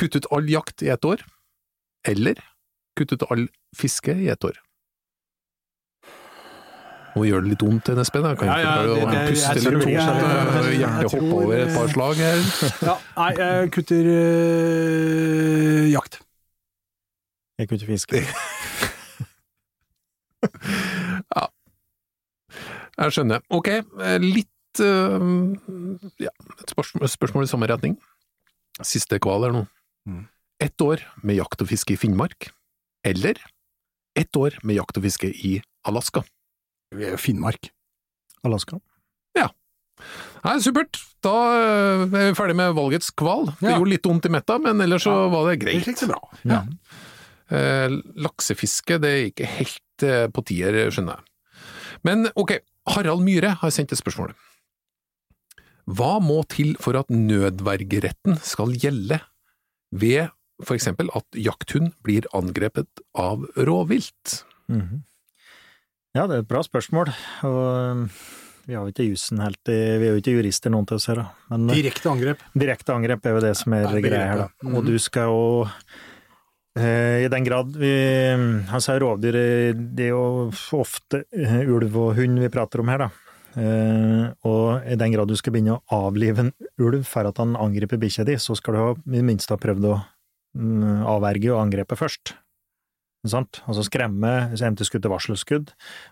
Kutt 0.00 0.16
ut 0.18 0.26
all 0.34 0.48
jakt 0.50 0.82
i 0.82 0.88
ett 0.90 1.04
år, 1.06 1.22
eller 2.10 2.40
kutt 2.98 3.12
ut 3.14 3.22
all 3.30 3.44
fiske 3.78 4.16
i 4.24 4.26
ett 4.32 4.44
år. 4.48 4.58
Nå 7.14 7.22
gjør 7.28 7.44
det 7.44 7.52
litt 7.52 7.62
vondt 7.62 7.84
til 7.86 8.00
Espen, 8.02 8.24
jeg 8.26 8.38
kan 8.40 8.48
Ja, 8.50 8.54
ikke 8.58 8.66
ja, 8.66 9.04
det- 9.06 9.28
puste 9.30 9.50
eller 9.52 9.60
litt 9.60 9.70
tror- 9.70 9.82
tungt. 9.84 9.94
jeg- 9.94 10.64
jeg 10.66 10.78
Hjertet 10.82 11.12
hopper 11.14 11.36
over 11.44 11.54
et 11.62 11.74
par 11.76 11.88
slag 11.94 12.16
her. 12.16 12.38
Ja, 12.88 12.96
nei, 13.16 13.30
jeg 13.38 13.70
kutter 13.76 14.04
øh, 14.14 15.90
jakt. 15.92 16.18
Jeg 17.58 17.68
kunne 17.68 17.78
ikke 17.80 17.92
fiske. 17.92 18.20
Jeg 22.94 23.14
skjønner. 23.16 23.42
Ok, 23.50 23.68
eh, 23.74 24.18
litt 24.22 24.82
uh, 24.82 25.24
ja, 26.22 26.30
et 26.60 26.70
spørsmål, 26.70 27.08
spørsmål 27.10 27.46
i 27.46 27.50
samme 27.50 27.68
retning. 27.70 27.96
Siste 28.86 29.18
kval 29.22 29.48
er 29.48 29.54
nå. 29.56 29.64
Mm. 30.06 30.24
Ett 30.62 30.84
år 30.84 31.02
med 31.26 31.38
jakt 31.40 31.64
og 31.64 31.70
fiske 31.70 31.96
i 31.96 31.98
Finnmark, 31.98 32.50
eller 33.06 33.40
ett 34.14 34.36
år 34.38 34.60
med 34.62 34.78
jakt 34.78 35.00
og 35.00 35.06
fiske 35.08 35.30
i 35.34 35.56
Alaska. 35.90 36.22
Finnmark. 37.18 37.72
Alaska. 38.46 38.78
Nei, 40.44 40.58
supert. 40.60 40.98
Da 41.24 41.32
eh, 41.54 42.02
er 42.04 42.28
vi 42.30 42.36
ferdig 42.36 42.56
med 42.58 42.74
valgets 42.76 43.10
kval. 43.16 43.46
Det 43.60 43.70
Ja. 43.70 43.78
gjorde 43.78 43.92
litt 43.94 44.06
vondt 44.06 44.26
i 44.28 44.32
metta, 44.34 44.58
men 44.60 44.80
ellers 44.84 45.06
så 45.06 45.14
var 45.32 45.48
det 45.50 45.60
greit. 45.62 45.84
Det 45.84 45.94
gikk 45.94 46.02
så 46.02 46.08
bra. 46.10 46.20
Ja. 46.44 46.60
Eh, 46.60 47.10
laksefiske 48.26 48.98
det 49.02 49.10
er 49.10 49.28
ikke 49.30 49.48
helt 49.58 50.04
eh, 50.06 50.26
på 50.34 50.44
tier, 50.48 50.78
skjønner 50.94 51.18
jeg. 51.20 51.30
Men 52.04 52.28
ok, 52.36 52.58
Harald 52.94 53.22
Myhre 53.24 53.54
har 53.62 53.72
sendt 53.72 53.94
et 53.94 54.00
spørsmål. 54.00 54.34
Hva 55.84 56.14
må 56.24 56.40
til 56.48 56.74
for 56.80 56.96
at 56.96 57.10
nødvergeretten 57.12 58.38
skal 58.44 58.72
gjelde 58.80 59.20
ved 59.94 60.30
for 60.64 60.76
eksempel 60.78 61.10
at 61.16 61.26
jakthund 61.36 61.92
blir 62.06 62.28
angrepet 62.36 63.02
av 63.18 63.44
rovvilt? 63.56 64.44
Mhm. 64.70 65.02
Ja, 66.14 66.28
det 66.30 66.36
er 66.36 66.42
et 66.44 66.48
bra 66.48 66.60
spørsmål. 66.62 67.08
Og 67.42 67.62
um, 67.90 68.02
vi 68.68 68.76
har 68.76 68.84
jo 68.86 68.92
ikke 68.92 69.08
jussen 69.08 69.40
helt 69.42 69.66
i 69.66 69.74
Vi 69.98 70.06
er 70.06 70.12
jo 70.14 70.20
ikke 70.22 70.36
jurister, 70.36 70.70
noen 70.70 70.86
av 70.86 71.00
oss 71.00 71.08
her, 71.10 71.18
da. 71.20 71.24
Men 71.50 71.66
Direkte 71.74 72.06
angrep. 72.12 72.44
direkte 72.54 72.94
angrep 72.94 73.26
er 73.26 73.34
jo 73.34 73.40
det 73.42 73.50
som 73.58 73.74
er 73.74 73.88
er 73.90 74.04
greia 74.04 74.28
her, 74.30 74.42
da. 74.44 74.70
Og 74.78 74.86
du 74.86 74.94
skal 75.02 75.26
jo 75.32 75.40
eh, 75.66 75.80
I 76.74 77.28
den 77.30 77.44
grad 77.46 77.76
vi 77.78 77.92
Han 78.66 78.82
sier 78.82 78.98
rovdyr, 78.98 79.36
eh, 79.38 79.76
det 79.94 80.08
er 80.08 80.10
jo 80.10 80.48
ofte 80.74 81.20
eh, 81.30 81.60
ulv 81.70 81.94
og 82.02 82.16
hund 82.18 82.40
vi 82.42 82.50
prater 82.50 82.82
om 82.82 82.90
her, 82.90 83.04
da. 83.04 83.10
Eh, 83.54 84.24
og 84.50 84.82
i 84.90 84.96
den 84.98 85.14
grad 85.14 85.30
du 85.30 85.36
skal 85.38 85.54
begynne 85.54 85.76
å 85.76 86.00
avlive 86.08 86.42
en 86.42 86.50
ulv 86.82 87.04
for 87.06 87.30
at 87.30 87.38
han 87.38 87.54
angriper 87.54 88.00
bikkja 88.02 88.26
di, 88.26 88.34
så 88.42 88.56
skal 88.58 88.74
du 88.74 88.80
i 89.12 89.20
det 89.20 89.26
minste 89.26 89.54
ha 89.54 89.60
prøvd 89.62 89.86
å 89.86 89.94
mm, 90.58 91.04
avverge 91.14 91.52
og 91.54 91.62
angrepe 91.62 91.98
først. 91.98 92.34
Sant? 93.24 93.62
Altså 93.64 93.86
skremme, 93.86 94.32
MT-skudd 94.52 95.04
til 95.04 95.12
varselskudd, 95.12 95.70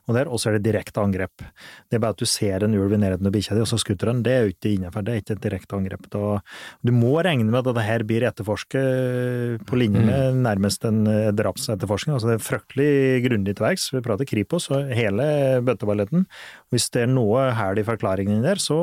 og 0.08 0.16
der, 0.16 0.30
og 0.32 0.40
så 0.40 0.48
er 0.48 0.56
det 0.56 0.64
direkte 0.70 1.02
angrep. 1.02 1.44
Det 1.90 1.98
er 1.98 2.02
bare 2.02 2.16
at 2.16 2.22
du 2.22 2.28
ser 2.28 2.64
en 2.64 2.76
ulv 2.78 2.94
i 2.96 3.00
nærheten 3.02 3.28
av 3.28 3.34
bikkja 3.34 3.56
di, 3.56 3.64
og 3.64 3.68
så 3.68 3.78
skutter 3.80 4.08
den. 4.08 4.22
Det 4.24 4.32
er 4.32 4.46
jo 4.46 4.54
ikke 4.54 4.72
innenfor, 4.72 5.04
det 5.04 5.12
er 5.12 5.20
ikke 5.20 5.36
et 5.36 5.44
direkte 5.44 5.76
angrep. 5.76 6.08
Da, 6.14 6.38
du 6.80 6.92
må 6.96 7.14
regne 7.20 7.50
med 7.50 7.60
at 7.60 7.68
dette 7.68 7.84
her 7.84 8.06
blir 8.08 8.24
etterforsket 8.28 9.66
på 9.68 9.80
linje 9.80 10.04
med 10.08 10.40
nærmest 10.46 10.86
en 10.88 11.04
eh, 11.10 11.30
drapsetterforskning. 11.36 12.16
Altså 12.16 12.32
det 12.32 12.38
er 12.38 12.46
fryktelig 12.46 12.90
grundig 13.28 13.56
til 13.58 13.68
verks. 13.68 13.90
Vi 13.92 14.04
prater 14.04 14.28
Kripos 14.28 14.70
og 14.72 14.92
hele 14.96 15.26
bøtteballetten. 15.66 16.24
Hvis 16.72 16.88
det 16.94 17.04
er 17.04 17.12
noe 17.12 17.50
hæl 17.58 17.82
i 17.82 17.86
forklaringen 17.86 18.44
der, 18.44 18.60
så, 18.62 18.78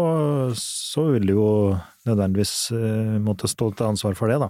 så 0.60 1.10
vil 1.16 1.32
det 1.32 1.38
jo 1.38 1.50
nødvendigvis 2.10 2.54
eh, 2.76 3.16
måtte 3.24 3.50
stå 3.50 3.72
til 3.74 3.90
ansvar 3.92 4.18
for 4.20 4.32
det, 4.32 4.40
da. 4.44 4.50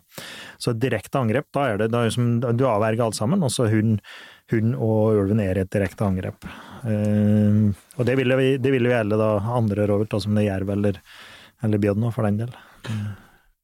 Så 0.57 0.73
et 0.73 0.81
direkte 0.81 1.21
angrep, 1.21 1.49
da 1.55 1.67
er 1.69 1.81
det, 1.81 1.91
det 1.93 2.03
er 2.07 2.15
som, 2.15 2.31
du 2.41 2.65
avverger 2.67 3.05
alt 3.05 3.19
sammen, 3.19 3.45
og 3.45 3.53
så 3.53 3.69
hund, 3.71 3.99
hund 4.53 4.75
og 4.75 5.21
ulven 5.21 5.43
er 5.43 5.61
et 5.61 5.71
direkte 5.73 6.07
angrep. 6.07 6.47
Uh, 6.79 7.75
og 7.99 8.05
det 8.07 8.15
ville 8.15 8.37
vi, 8.39 8.51
det 8.61 8.71
gjelde 8.71 9.17
da 9.19 9.33
andre 9.57 9.87
rovvilt, 9.89 10.15
som 10.23 10.37
det 10.37 10.45
er 10.45 10.53
jerv 10.53 10.71
eller, 10.77 11.01
eller 11.67 11.81
bjørn, 11.83 12.07
for 12.15 12.27
den 12.27 12.45
del. 12.45 12.53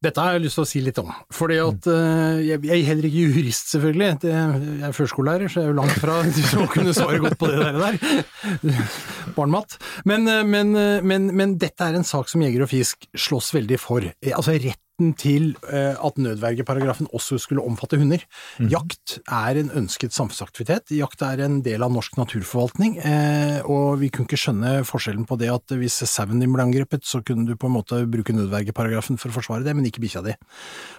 Dette 0.06 0.22
har 0.22 0.36
jeg 0.36 0.46
lyst 0.46 0.60
til 0.60 0.66
å 0.66 0.70
si 0.70 0.82
litt 0.86 1.00
om. 1.02 1.10
Fordi 1.34 1.58
at 1.64 1.90
eh, 1.92 2.44
Jeg 2.46 2.62
jeg 2.66 2.78
er 2.78 2.88
heller 2.90 3.10
ikke 3.10 3.26
jurist, 3.32 3.72
selvfølgelig. 3.74 4.30
Jeg 4.30 4.86
er 4.86 4.96
førskolelærer, 4.96 5.52
så 5.52 5.62
jeg 5.62 5.70
er 5.70 5.74
jo 5.74 5.80
langt 5.82 6.00
fra 6.02 6.20
til 6.36 6.64
å 6.64 6.70
kunne 6.72 6.96
svare 6.98 7.22
godt 7.24 7.38
på 7.42 7.50
det 7.52 7.60
der. 7.66 7.80
der. 7.82 8.80
Barnmat. 9.38 9.78
Men, 10.06 10.28
eh, 10.32 10.44
men, 10.48 10.74
eh, 10.80 11.04
men, 11.04 11.30
men 11.36 11.58
dette 11.62 11.90
er 11.90 11.98
en 11.98 12.08
sak 12.08 12.30
som 12.32 12.44
Jeger 12.46 12.66
og 12.66 12.72
Fisk 12.72 13.08
slåss 13.12 13.54
veldig 13.58 13.82
for. 13.82 14.06
Altså 14.06 14.46
Altså 14.46 14.60
retten 14.96 15.14
til 15.20 15.56
eh, 15.72 15.96
at 16.00 16.18
nødvergeparagrafen 16.18 17.08
også 17.14 17.38
skulle 17.40 17.62
omfatte 17.64 17.98
hunder. 18.00 18.20
Jakt 18.60 19.20
er 19.28 19.58
en 19.60 19.70
ønsket 19.76 20.14
samfunnsaktivitet. 20.16 20.92
Jakt 20.96 21.22
er 21.22 21.44
en 21.44 21.62
del 21.66 21.84
av 21.84 21.92
norsk 21.92 22.16
naturforvaltning, 22.18 22.98
eh, 23.04 23.62
og 23.66 24.00
vi 24.00 24.10
kunne 24.10 24.26
ikke 24.28 24.40
skjønne 24.40 24.86
forskjellen 24.88 25.26
på 25.28 25.38
det 25.38 25.50
at 25.52 25.76
hvis 25.76 26.00
sauen 26.08 26.40
din 26.40 26.54
ble 26.54 26.64
angrepet, 26.64 27.04
så 27.06 27.22
kunne 27.26 27.46
du 27.46 27.56
på 27.60 27.68
en 27.68 27.76
måte 27.76 28.00
bruke 28.08 28.34
nødvergeparagrafen 28.36 29.20
for 29.20 29.30
å 29.30 29.36
forsvare 29.36 29.66
det, 29.66 29.76
men 29.76 29.86
ikke 29.86 30.02
bikkja 30.06 30.24
di. 30.26 30.36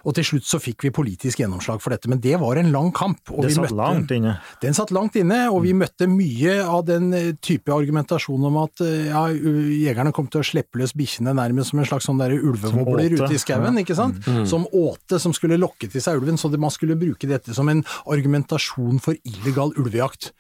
Og 0.05 0.15
til 0.19 0.25
slutt 0.29 0.47
så 0.47 0.61
fikk 0.61 0.85
vi 0.87 0.93
politisk 0.95 1.41
gjennomslag 1.41 1.81
for 1.81 1.95
dette, 1.95 2.09
men 2.13 2.21
det 2.21 2.37
var 2.41 2.61
en 2.61 2.71
lang 2.75 2.93
kamp. 2.93 3.21
Og 3.33 3.43
Det 3.47 3.55
vi 3.55 3.57
satt 3.57 3.71
møtte- 3.71 3.81
langt 3.81 4.11
inne. 4.13 4.37
den 4.61 4.75
satt 4.77 4.93
langt 4.93 5.17
inne, 5.17 5.49
og 5.51 5.63
vi 5.65 5.73
møtte 5.73 6.07
mye 6.11 6.61
av 6.65 6.85
den 6.87 7.13
eh, 7.15 7.33
type 7.41 7.73
argumentasjon 7.73 8.45
om 8.45 8.61
at 8.61 8.85
ja, 8.85 9.27
jegerne 9.33 10.13
kom 10.13 10.29
til 10.29 10.43
å 10.43 10.45
slippe 10.45 10.79
løs 10.81 10.93
bikkjene 10.93 11.33
nærmest 11.33 11.71
som 11.73 11.81
en 11.81 11.87
slags 11.89 12.07
sånn 12.07 12.21
ulvevobler 12.21 13.13
ute 13.17 13.33
i 13.33 13.39
skauen, 13.41 13.86
ikke 13.87 13.97
sant? 13.99 14.19
Som 14.51 14.67
åte, 14.75 15.21
som 15.23 15.33
skulle 15.37 15.59
lokke 15.63 15.89
til 15.89 16.03
seg 16.03 16.19
ulven, 16.19 16.37
så 16.37 16.51
man 16.59 16.75
skulle 16.75 16.99
bruke 16.99 17.31
dette 17.31 17.55
som 17.55 17.71
en 17.71 17.85
argumentasjon 18.11 18.99
for 19.01 19.15
illegal 19.23 19.73
ulvejakt. 19.79 20.33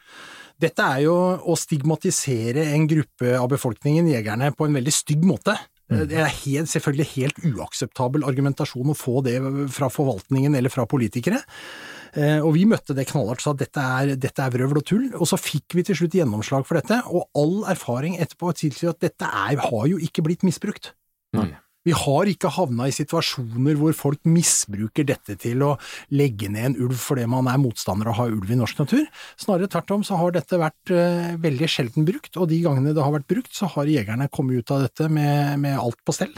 Dette 0.58 0.80
er 0.82 1.02
jo 1.04 1.14
å 1.44 1.54
stigmatisere 1.60 2.62
en 2.74 2.86
gruppe 2.88 3.34
av 3.36 3.48
befolkningen, 3.52 4.08
jegerne, 4.08 4.50
på 4.56 4.66
en 4.66 4.76
veldig 4.78 4.94
stygg 4.94 5.24
måte. 5.28 5.54
Det 5.86 6.16
er 6.18 6.32
helt, 6.42 6.66
selvfølgelig 6.72 7.04
helt 7.12 7.36
uakseptabel 7.52 8.24
argumentasjon 8.26 8.88
å 8.90 8.96
få 8.96 9.20
det 9.22 9.36
fra 9.70 9.86
forvaltningen 9.92 10.56
eller 10.58 10.72
fra 10.72 10.82
politikere. 10.90 11.38
Eh, 12.16 12.40
Og 12.40 12.54
vi 12.56 12.64
møtte 12.66 12.96
det 12.96 13.04
knallhardt, 13.10 13.44
sa 13.44 13.52
at 13.52 13.60
dette 13.60 13.84
er, 13.84 14.16
dette 14.16 14.42
er 14.42 14.50
vrøvl 14.50 14.80
og 14.80 14.86
tull. 14.88 15.04
Og 15.14 15.28
så 15.28 15.36
fikk 15.38 15.76
vi 15.76 15.84
til 15.86 15.94
slutt 16.00 16.16
gjennomslag 16.16 16.66
for 16.66 16.80
dette, 16.80 17.02
og 17.06 17.28
all 17.36 17.68
erfaring 17.70 18.16
etterpå 18.18 18.50
tilsier 18.56 18.90
at 18.96 19.04
dette 19.04 19.28
er, 19.28 19.60
har 19.60 19.86
jo 19.92 20.00
ikke 20.02 20.24
blitt 20.26 20.42
misbrukt. 20.42 20.94
Vi 21.86 21.94
har 21.94 22.30
ikke 22.30 22.50
havna 22.50 22.88
i 22.88 22.94
situasjoner 22.94 23.78
hvor 23.78 23.94
folk 23.96 24.22
misbruker 24.26 25.06
dette 25.06 25.36
til 25.38 25.62
å 25.62 25.72
legge 26.14 26.50
ned 26.52 26.70
en 26.70 26.78
ulv 26.86 26.98
fordi 26.98 27.26
man 27.30 27.46
er 27.50 27.60
motstander 27.62 28.10
av 28.10 28.16
å 28.16 28.18
ha 28.20 28.26
ulv 28.32 28.50
i 28.50 28.58
norsk 28.58 28.82
natur. 28.82 29.04
Snarere 29.38 29.70
tvert 29.70 29.94
om 29.94 30.04
så 30.06 30.18
har 30.18 30.34
dette 30.34 30.58
vært 30.60 30.92
uh, 30.94 31.36
veldig 31.42 31.70
sjelden 31.70 32.08
brukt, 32.08 32.32
og 32.36 32.50
de 32.50 32.60
gangene 32.64 32.94
det 32.96 33.04
har 33.04 33.14
vært 33.14 33.28
brukt, 33.30 33.52
så 33.54 33.70
har 33.76 33.90
jegerne 33.90 34.28
kommet 34.34 34.64
ut 34.64 34.74
av 34.74 34.86
dette 34.86 35.08
med, 35.12 35.60
med 35.62 35.78
alt 35.78 36.00
på 36.02 36.14
stell. 36.16 36.34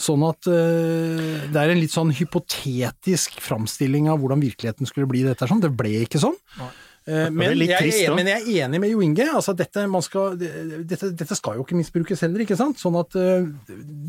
Sånn 0.00 0.24
at 0.26 0.48
uh, 0.48 1.46
det 1.52 1.60
er 1.60 1.74
en 1.74 1.82
litt 1.82 1.94
sånn 1.94 2.14
hypotetisk 2.16 3.40
framstilling 3.44 4.08
av 4.12 4.22
hvordan 4.22 4.44
virkeligheten 4.44 4.88
skulle 4.88 5.10
bli 5.10 5.26
dette. 5.26 5.48
Sånn. 5.48 5.62
Det 5.64 5.74
ble 5.76 5.92
ikke 6.06 6.22
sånn. 6.22 6.36
Det 6.56 6.72
Men 7.06 7.44
er 7.46 7.54
litt 7.54 7.70
jeg, 7.70 7.86
trist, 7.86 8.08
men 8.18 8.26
jeg 8.32 8.42
er 8.42 8.66
enig 8.66 8.80
med 8.82 8.90
Jo 8.90 9.04
Inge. 9.04 9.28
Altså 9.38 9.54
dette, 9.54 9.86
man 9.90 10.02
skal, 10.02 10.34
dette, 10.36 11.12
dette 11.14 11.38
skal 11.38 11.60
jo 11.60 11.66
ikke 11.66 11.78
misbrukes 11.78 12.24
heller, 12.26 12.42
ikke 12.42 12.58
sant. 12.58 12.80
Sånn 12.82 12.98
at 12.98 13.14
uh, 13.14 13.46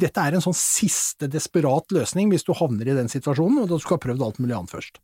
dette 0.01 0.23
er 0.25 0.37
en 0.37 0.43
sånn 0.43 0.57
siste 0.57 1.29
desperat 1.29 1.93
løsning 1.93 2.33
hvis 2.33 2.47
du 2.47 2.55
havner 2.57 2.89
i 2.89 2.97
den 2.97 3.11
situasjonen, 3.11 3.61
og 3.61 3.69
du 3.69 3.77
skal 3.83 3.99
ha 3.99 4.05
prøvd 4.07 4.25
alt 4.25 4.41
mulig 4.41 4.57
annet 4.57 4.73
først. 4.73 4.97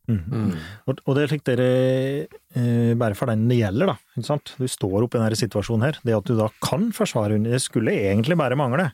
Og, 0.89 1.03
og 1.05 1.19
det 1.19 1.29
fikk 1.29 1.43
slik 1.43 1.49
dere 1.51 2.27
uh, 2.55 2.95
Bare 2.99 3.17
for 3.17 3.29
den 3.31 3.47
det 3.49 3.59
gjelder, 3.59 3.93
da. 3.93 3.95
Ikke 4.13 4.27
sant? 4.27 4.53
Du 4.57 4.67
står 4.69 5.05
oppe 5.05 5.17
i 5.17 5.21
denne 5.21 5.37
situasjonen 5.37 5.87
her. 5.87 5.99
Det 6.05 6.15
at 6.15 6.27
du 6.27 6.35
da 6.37 6.49
kan 6.63 6.91
forsvare 6.95 7.37
henne, 7.37 7.51
det 7.53 7.61
skulle 7.63 7.91
egentlig 7.91 8.37
bare 8.39 8.57
mangle. 8.59 8.91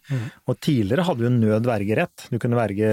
Og 0.47 0.59
tidligere 0.63 1.05
hadde 1.07 1.25
du 1.25 1.27
en 1.29 1.41
nødvergerett. 1.43 2.29
Du 2.31 2.39
kunne 2.39 2.59
verge 2.59 2.89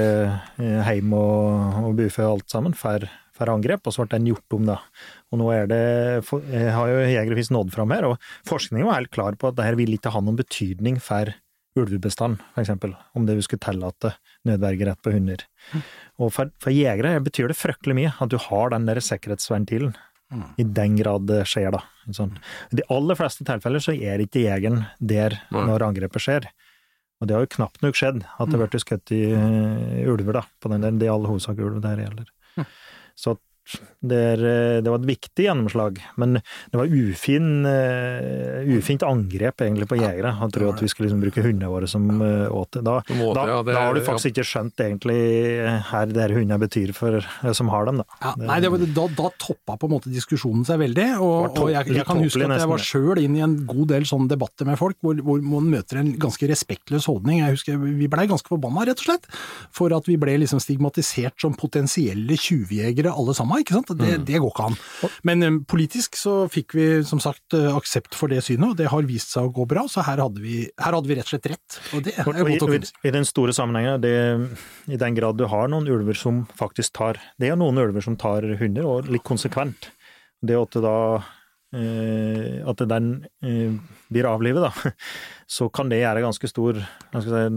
uh, 0.58 0.80
heim 0.86 1.14
og, 1.16 1.86
og 1.86 1.94
bufe 1.98 2.24
og 2.24 2.38
alt 2.38 2.50
sammen 2.50 2.74
for, 2.76 3.06
for 3.36 3.52
angrep, 3.52 3.86
og 3.86 3.94
så 3.94 4.04
ble 4.04 4.18
den 4.18 4.32
gjort 4.32 4.58
om, 4.58 4.66
da. 4.74 4.80
Og 5.34 5.40
nå 5.40 5.48
er 5.50 5.66
det 5.70 5.80
Jeg 6.52 6.70
har 6.74 6.90
jo 6.90 7.00
Jegerfisk 7.10 7.54
nådd 7.54 7.72
fram 7.74 7.94
her, 7.94 8.06
og 8.12 8.28
forskningen 8.48 8.86
var 8.86 9.00
helt 9.00 9.14
klar 9.14 9.38
på 9.38 9.50
at 9.50 9.58
dette 9.58 9.78
vil 9.80 9.96
ikke 9.96 10.12
ha 10.14 10.22
noen 10.22 10.38
betydning 10.38 11.00
for 11.02 11.32
ulvebestand, 11.76 12.40
for 12.54 12.62
eksempel, 12.62 12.94
om 13.18 13.26
det 13.28 13.36
vi 13.36 13.44
skulle 13.44 13.60
tillate 13.60 14.14
nødvergerett 14.48 15.02
på 15.04 15.12
hunder. 15.12 15.42
Og 16.16 16.30
for, 16.32 16.48
for 16.62 16.72
jegere 16.72 17.18
betyr 17.20 17.50
det 17.52 17.58
fryktelig 17.58 17.96
mye 17.98 18.12
at 18.16 18.32
du 18.32 18.38
har 18.40 18.72
den 18.72 18.86
der 18.88 19.02
sikkerhetsventilen. 19.04 19.92
I 20.58 20.64
den 20.64 20.96
grad 20.98 21.28
det 21.28 21.44
skjer, 21.46 21.70
da. 21.76 21.82
Sånn. 22.16 22.32
I 22.72 22.80
de 22.80 22.86
aller 22.90 23.18
fleste 23.18 23.44
tilfeller 23.46 23.82
så 23.82 23.94
er 23.94 24.22
ikke 24.22 24.42
jegeren 24.42 24.86
der 24.98 25.36
Nei. 25.54 25.66
når 25.68 25.84
angrepet 25.86 26.24
skjer. 26.24 26.48
Og 27.20 27.28
det 27.28 27.36
har 27.36 27.44
jo 27.44 27.52
knapt 27.54 27.84
nok 27.84 27.96
skjedd 27.96 28.24
at 28.24 28.50
det 28.50 28.58
har 28.58 28.64
blitt 28.66 28.82
skutt 28.82 29.12
i 29.14 29.22
uh, 29.32 30.08
ulver, 30.10 30.40
da. 30.40 30.42
På 30.60 30.72
den 30.72 30.82
der, 30.84 30.96
det 30.98 31.08
er 31.08 31.14
all 31.14 31.28
hovedsak 31.28 31.60
ulv 31.62 31.78
det 31.84 31.92
her 31.94 32.02
gjelder. 32.06 32.32
Så 33.16 33.36
at 33.66 33.80
det, 34.06 34.18
er, 34.36 34.42
eh, 34.46 34.80
det 34.84 34.90
var 34.92 35.00
et 35.00 35.08
viktig 35.08 35.46
gjennomslag, 35.48 35.96
men 36.20 36.36
det 36.38 36.78
var 36.78 36.86
ufin, 36.86 37.66
eh, 37.66 38.62
ufint 38.76 39.02
angrep 39.02 39.62
egentlig 39.64 39.88
på 39.90 39.98
jegere. 39.98 40.30
Han 40.38 40.52
tror 40.54 40.74
at 40.74 40.82
vi 40.84 40.88
skulle 40.92 41.08
liksom 41.08 41.22
bruke 41.24 41.42
hundene 41.42 41.70
våre 41.72 41.88
som 41.90 42.06
eh, 42.22 42.46
åte. 42.54 42.82
Da, 42.86 43.00
da, 43.08 43.46
da 43.66 43.74
har 43.80 43.96
du 43.96 44.02
faktisk 44.06 44.30
ikke 44.34 44.46
skjønt 44.46 44.82
egentlig 44.84 45.18
her 45.90 46.06
det 46.12 46.28
hundene 46.36 46.58
betyr 46.62 46.92
for 46.96 47.18
som 47.56 47.70
har 47.72 47.88
dem, 47.88 48.02
da. 48.02 48.06
Ja, 48.22 48.34
nei, 48.46 48.60
det, 48.62 48.70
var- 48.72 48.84
da, 48.86 49.06
da 49.18 49.30
toppa 49.42 49.76
på 49.80 49.88
en 49.90 49.94
måte 49.96 50.12
diskusjonen 50.14 50.64
seg 50.68 50.78
veldig, 50.84 51.08
og, 51.24 51.58
og 51.58 51.72
jeg, 51.72 51.90
jeg 51.96 52.06
kan 52.06 52.22
huske 52.22 52.46
at 52.46 52.60
jeg 52.62 52.70
var 52.70 52.84
sjøl 52.86 53.22
inn 53.24 53.36
i 53.38 53.44
en 53.44 53.58
god 53.68 53.90
del 53.94 54.06
sånne 54.08 54.30
debatter 54.30 54.68
med 54.68 54.78
folk, 54.80 54.98
hvor, 55.02 55.18
hvor 55.26 55.42
man 55.42 55.66
møter 55.72 56.00
en 56.02 56.12
ganske 56.22 56.48
respektløs 56.50 57.08
holdning. 57.10 57.42
Jeg 57.42 57.56
husker 57.58 57.82
Vi 57.82 58.08
blei 58.12 58.26
ganske 58.30 58.48
forbanna, 58.50 58.86
rett 58.86 59.02
og 59.02 59.08
slett, 59.10 59.26
for 59.74 59.94
at 59.96 60.06
vi 60.08 60.16
ble 60.20 60.36
liksom 60.42 60.60
stigmatisert 60.62 61.34
som 61.42 61.56
potensielle 61.58 62.36
tjuvjegere 62.38 63.10
alle 63.16 63.34
sammen, 63.36 63.55
ikke 63.62 63.76
sant. 63.76 63.92
Det, 63.98 64.12
det 64.28 64.40
går 64.42 64.52
ikke 64.52 64.66
an. 64.70 64.78
Men 65.28 65.46
eh, 65.46 65.58
politisk 65.68 66.18
så 66.18 66.34
fikk 66.52 66.76
vi 66.78 66.86
som 67.06 67.22
sagt 67.22 67.56
eh, 67.56 67.68
aksept 67.76 68.16
for 68.18 68.32
det 68.32 68.42
synet, 68.46 68.72
og 68.72 68.76
det 68.80 68.90
har 68.92 69.08
vist 69.08 69.34
seg 69.34 69.48
å 69.48 69.54
gå 69.56 69.66
bra, 69.70 69.86
så 69.90 70.04
her 70.06 70.22
hadde 70.24 70.42
vi, 70.42 70.62
her 70.82 70.96
hadde 70.98 71.10
vi 71.10 71.18
rett 71.18 71.28
og 71.28 71.34
slett 71.34 71.50
rett. 71.54 71.78
Og 71.96 72.04
det 72.06 72.16
er 72.16 72.28
godt 72.28 72.66
å 72.66 72.70
si. 72.72 72.82
i, 72.82 73.08
I 73.10 73.14
den 73.16 73.28
store 73.28 73.56
sammenhengen, 73.56 74.02
det, 74.04 74.14
i 74.92 75.00
den 75.00 75.18
grad 75.18 75.40
du 75.40 75.46
har 75.50 75.70
noen 75.72 75.88
ulver 75.90 76.18
som 76.18 76.44
faktisk 76.58 76.96
tar 76.96 77.20
Det 77.40 77.50
er 77.50 77.58
noen 77.58 77.78
ulver 77.82 78.04
som 78.04 78.18
tar 78.20 78.46
hunder, 78.60 78.86
og 78.88 79.10
litt 79.12 79.26
konsekvent. 79.26 79.90
Det 80.44 80.58
at 80.58 80.80
da 80.84 80.98
Uh, 81.74 82.62
At 82.70 82.78
den 82.88 83.26
uh, 83.44 83.74
blir 84.08 84.28
avlivet, 84.30 84.62
da, 84.62 84.92
så 85.56 85.66
kan 85.68 85.90
det 85.90 85.98
gjøre 85.98 86.22
ganske 86.22 86.48
stor 86.48 86.78
si, 86.78 87.48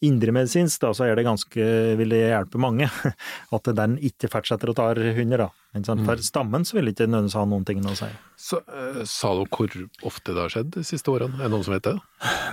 Indremedisinsk, 0.00 0.80
da, 0.80 0.90
så 0.96 1.04
er 1.04 1.18
det 1.18 1.26
ganske, 1.26 1.64
vil 2.00 2.12
det 2.14 2.22
hjelpe 2.30 2.60
mange. 2.62 2.86
At 3.56 3.70
den 3.76 3.98
ikke 4.00 4.30
fortsetter 4.32 4.72
å 4.72 4.76
ta 4.76 4.90
hunder, 4.96 5.46
da. 5.46 5.48
Ikke 5.76 5.86
sant? 5.86 6.02
For 6.08 6.22
stammen 6.24 6.64
så 6.66 6.78
vil 6.78 6.88
det 6.88 6.94
ikke 6.96 7.06
nødvendigvis 7.10 7.36
ha 7.38 7.44
noen 7.46 7.66
ting 7.68 7.82
å 7.84 7.94
si. 7.98 8.08
Så, 8.40 8.62
eh, 8.64 9.02
sa 9.06 9.34
du 9.36 9.44
hvor 9.44 9.76
ofte 10.08 10.32
det 10.34 10.40
har 10.40 10.54
skjedd 10.54 10.70
de 10.78 10.84
siste 10.88 11.12
årene? 11.12 11.36
Er 11.38 11.46
det 11.46 11.52
noen 11.52 11.66
som 11.66 11.76
vet 11.76 11.86
det? 11.86 11.96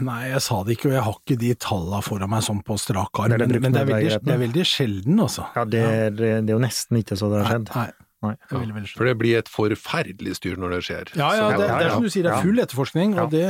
Nei, 0.06 0.20
jeg 0.34 0.44
sa 0.46 0.60
det 0.68 0.76
ikke, 0.78 0.92
og 0.92 0.98
jeg 0.98 1.06
har 1.08 1.22
ikke 1.22 1.40
de 1.46 1.54
tallene 1.68 2.02
foran 2.06 2.34
meg 2.36 2.44
sånn 2.46 2.60
på 2.68 2.78
strak 2.82 3.24
arm, 3.24 3.34
Men 3.34 3.46
det 3.46 3.62
men, 3.64 3.72
det, 3.72 3.86
er 3.86 3.94
veldig, 3.94 4.20
det 4.28 4.36
er 4.36 4.44
veldig 4.44 4.68
sjelden, 4.68 5.24
altså. 5.24 5.48
Ja, 5.56 5.64
det 5.66 5.86
er, 5.88 6.12
det 6.20 6.36
er 6.44 6.54
jo 6.54 6.62
nesten 6.62 7.00
ikke 7.00 7.18
så 7.18 7.32
det 7.32 7.42
har 7.42 7.56
skjedd. 7.56 7.72
Nei, 7.74 7.88
Nei. 7.88 8.07
Det 8.18 8.30
Ja, 8.52 8.58
veldig, 8.58 8.74
veldig. 8.74 8.92
For 8.98 9.06
det 9.06 9.14
blir 9.20 9.38
et 9.38 9.50
forferdelig 9.52 10.36
styr 10.40 10.56
når 10.58 10.72
det 10.74 10.80
skjer. 10.88 11.12
Ja, 11.20 11.28
ja, 11.38 11.50
det, 11.54 11.68
det 11.70 11.86
er 11.86 11.92
som 11.94 12.06
du 12.08 12.10
sier, 12.10 12.26
det 12.26 12.32
er 12.34 12.42
full 12.48 12.62
etterforskning, 12.64 13.14
og, 13.22 13.30
det, 13.32 13.44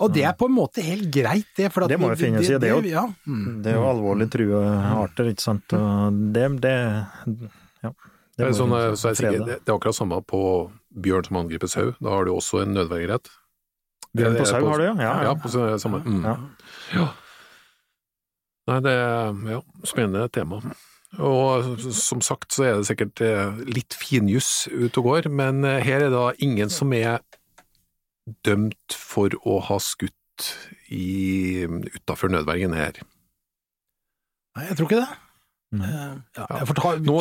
og 0.00 0.14
det 0.14 0.24
er 0.24 0.32
på 0.40 0.48
en 0.48 0.54
måte 0.56 0.84
helt 0.84 1.10
greit, 1.12 1.50
det. 1.58 1.68
For 1.74 1.84
at 1.84 1.92
Det 1.92 1.98
må 2.00 2.08
jo 2.14 2.16
finnes 2.20 2.48
i, 2.48 2.56
det 2.62 2.70
jo- 2.72 2.80
ja, 2.88 3.04
mm. 3.26 3.60
Det 3.64 3.74
er 3.74 3.76
jo 3.76 3.84
alvorlig 3.90 4.30
true 4.32 4.62
arter, 5.04 5.28
ikke 5.34 5.44
sant. 5.44 5.76
Og 5.76 6.22
det, 6.32 6.46
det 6.64 6.74
Ja. 7.84 7.92
Det 8.40 8.46
er, 8.46 8.52
sånn, 8.56 8.72
så 8.96 9.10
jeg 9.10 9.12
er 9.12 9.20
frede. 9.20 9.44
det, 9.44 9.56
er 9.68 9.74
akkurat 9.74 9.94
samme 9.94 10.16
på 10.24 10.40
bjørn 10.96 11.26
som 11.28 11.36
angriper 11.42 11.68
sau. 11.68 11.90
Da 12.00 12.08
har 12.14 12.24
du 12.24 12.32
også 12.32 12.62
en 12.64 12.72
nødvergerett. 12.72 13.28
Bjørn 14.16 14.38
på 14.40 14.46
sau 14.48 14.64
har 14.64 14.80
du, 14.80 14.84
ja. 14.86 14.94
Ja, 14.96 15.10
ja, 15.10 15.22
ja. 15.28 15.34
på 15.36 15.50
samme. 15.52 16.00
Mm. 16.06 16.22
Ja. 16.24 16.36
Ja. 16.96 17.08
Nei, 18.70 18.78
det 18.86 18.94
er 18.96 19.36
ja, 19.50 19.60
spennende 19.84 20.24
tema. 20.32 20.60
Og 21.18 21.80
som 21.96 22.20
sagt 22.22 22.54
så 22.54 22.64
er 22.68 22.76
det 22.78 22.86
sikkert 22.86 23.20
eh, 23.26 23.56
litt 23.66 23.96
finjuss 23.98 24.68
ute 24.70 25.00
og 25.02 25.08
går, 25.08 25.26
men 25.34 25.64
eh, 25.66 25.80
her 25.82 26.04
er 26.04 26.06
det 26.06 26.12
da 26.14 26.28
ingen 26.38 26.70
som 26.70 26.92
er 26.94 27.18
dømt 28.46 28.94
for 28.94 29.34
å 29.42 29.56
ha 29.66 29.80
skutt 29.82 30.14
i 30.94 31.66
utafor 31.66 32.30
nødvergen 32.30 32.76
her. 32.78 33.00
Nei, 34.56 34.68
jeg 34.70 34.78
tror 34.78 34.86
ikke 34.90 35.00
det. 35.02 35.10
Mm. 35.70 35.82
Eh, 35.86 36.14
Ja, 36.38 36.46
jeg 36.60 36.66
får 36.70 36.78
ta, 36.80 36.92
Nå, 36.98 37.16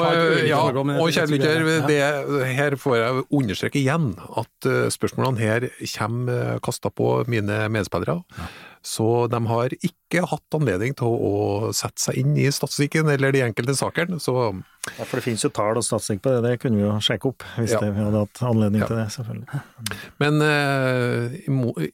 ja, 0.50 0.62
og 0.70 1.12
kjære 1.14 1.30
lytter, 1.34 1.66
er- 1.90 1.92
ja. 1.94 2.46
her 2.62 2.78
får 2.82 2.96
jeg 2.98 3.26
understreke 3.42 3.78
igjen 3.82 4.08
at 4.42 4.70
spørsmålene 4.94 5.42
her 5.42 5.68
kommer 5.98 6.60
kasta 6.66 6.90
på 6.94 7.12
mine 7.30 7.66
medspillere. 7.74 8.22
Så 8.82 9.28
de 9.30 9.40
har 9.50 9.74
ikke 9.76 10.22
hatt 10.32 10.56
anledning 10.56 10.94
til 10.96 11.08
å 11.12 11.72
sette 11.76 12.00
seg 12.00 12.16
inn 12.22 12.38
i 12.40 12.46
statistikken 12.54 13.10
eller 13.12 13.34
de 13.36 13.42
enkelte 13.44 13.76
sakene. 13.76 14.20
Så 14.24 14.34
Ja, 14.98 15.04
for 15.04 15.20
det 15.20 15.26
finnes 15.26 15.44
jo 15.44 15.50
tall 15.54 15.78
og 15.78 15.84
statistikk 15.84 16.22
på 16.24 16.32
det, 16.32 16.42
det 16.48 16.60
kunne 16.64 16.80
vi 16.80 16.86
jo 16.86 16.94
sjekke 17.04 17.28
opp 17.34 17.44
hvis 17.58 17.74
Ja. 17.76 17.80
det, 17.84 17.92
vi 17.94 18.02
hadde 18.06 18.22
hatt 18.24 18.42
anledning 18.48 18.82
Ja. 18.82 18.88
til 18.88 18.96
det, 18.96 19.08
selvfølgelig. 19.12 19.62
Men 20.20 20.42
eh, 20.42 21.36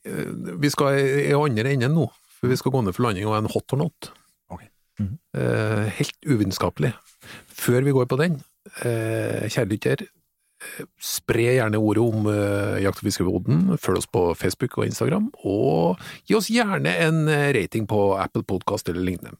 eh, 0.05 0.59
vi 0.61 0.69
skal 0.69 0.99
i 0.99 1.33
andre 1.33 1.73
enden 1.73 1.95
nå, 1.97 2.05
for 2.39 2.47
vi 2.47 2.55
skal 2.61 2.71
gå 2.71 2.83
ned 2.85 2.93
for 2.95 3.03
landing 3.07 3.25
og 3.25 3.37
en 3.39 3.49
hot 3.51 3.73
or 3.73 3.77
not. 3.77 4.11
Ok. 4.51 4.61
Eh, 5.01 5.89
helt 5.97 6.19
uvitenskapelig. 6.25 6.93
Før 7.49 7.81
vi 7.83 7.91
går 7.91 8.05
på 8.05 8.17
den, 8.21 8.43
eh, 8.85 9.49
kjære 9.49 9.69
lytter, 9.73 10.05
spre 11.01 11.47
gjerne 11.57 11.79
ordet 11.79 12.03
om 12.03 12.27
uh, 12.29 12.75
Jakt- 12.83 13.01
og 13.01 13.07
fiskebåten, 13.09 13.63
følg 13.81 14.01
oss 14.01 14.09
på 14.11 14.27
Facebook 14.37 14.77
og 14.79 14.87
Instagram, 14.87 15.31
og 15.47 16.01
gi 16.27 16.37
oss 16.37 16.51
gjerne 16.51 16.93
en 17.05 17.25
eh, 17.31 17.51
rating 17.55 17.87
på 17.89 18.01
Apple 18.19 18.45
Podcast 18.47 18.89
eller 18.91 19.05
lignende. 19.05 19.37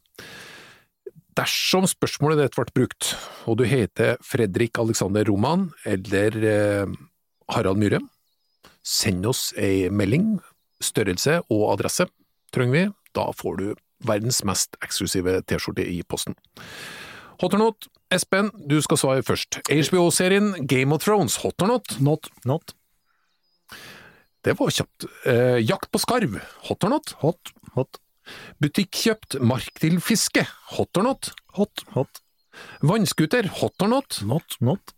Dersom 1.36 1.84
spørsmålet 1.90 2.46
ditt 2.46 2.56
ble 2.56 2.72
brukt, 2.78 3.12
og 3.44 3.60
du 3.60 3.66
heter 3.68 4.16
Fredrik 4.24 4.80
Alexander 4.80 5.28
Roman 5.28 5.68
eller 5.84 6.38
eh, 6.48 6.94
Harald 7.52 7.82
Myhre, 7.82 8.00
send 8.86 9.26
oss 9.28 9.50
ei 9.60 9.90
melding, 9.92 10.38
størrelse 10.84 11.42
og 11.50 11.72
adresse, 11.74 12.08
trenger 12.56 12.78
vi. 12.78 12.86
Da 13.16 13.30
får 13.36 13.60
du 13.60 13.68
verdens 14.06 14.44
mest 14.48 14.78
eksklusive 14.86 15.42
T-skjorte 15.48 15.84
i 15.88 16.02
posten. 16.08 16.38
Hot 17.41 17.54
or 17.54 17.60
not? 17.60 17.88
Espen, 18.13 18.52
du 18.69 18.78
skal 18.86 19.00
svare 19.02 19.26
først. 19.26 19.60
HBO-serien 19.67 20.54
Game 20.69 20.95
of 20.95 21.04
Thrones, 21.04 21.39
hot 21.43 21.62
or 21.65 21.74
not? 21.74 21.95
Not. 22.00 22.30
Not. 22.45 22.76
Det 24.45 24.54
var 24.60 24.69
kjapt. 24.71 25.08
Eh, 25.26 25.60
jakt 25.65 25.89
på 25.91 26.00
skarv, 26.00 26.38
hot 26.67 26.86
or 26.86 26.93
not? 26.93 27.15
Hot. 27.24 27.52
Hot. 27.76 28.00
Butikkjøpt 28.62 29.39
mark 29.41 29.82
til 29.82 29.98
fiske, 30.02 30.45
hot 30.78 30.98
or 30.98 31.10
not? 31.10 31.32
Hot. 31.58 31.84
Hot. 31.98 32.21
Vannskuter, 32.86 33.50
hot 33.60 33.82
or 33.82 33.91
not? 33.91 34.21
Not. 34.24 34.58
Not. 34.62 34.93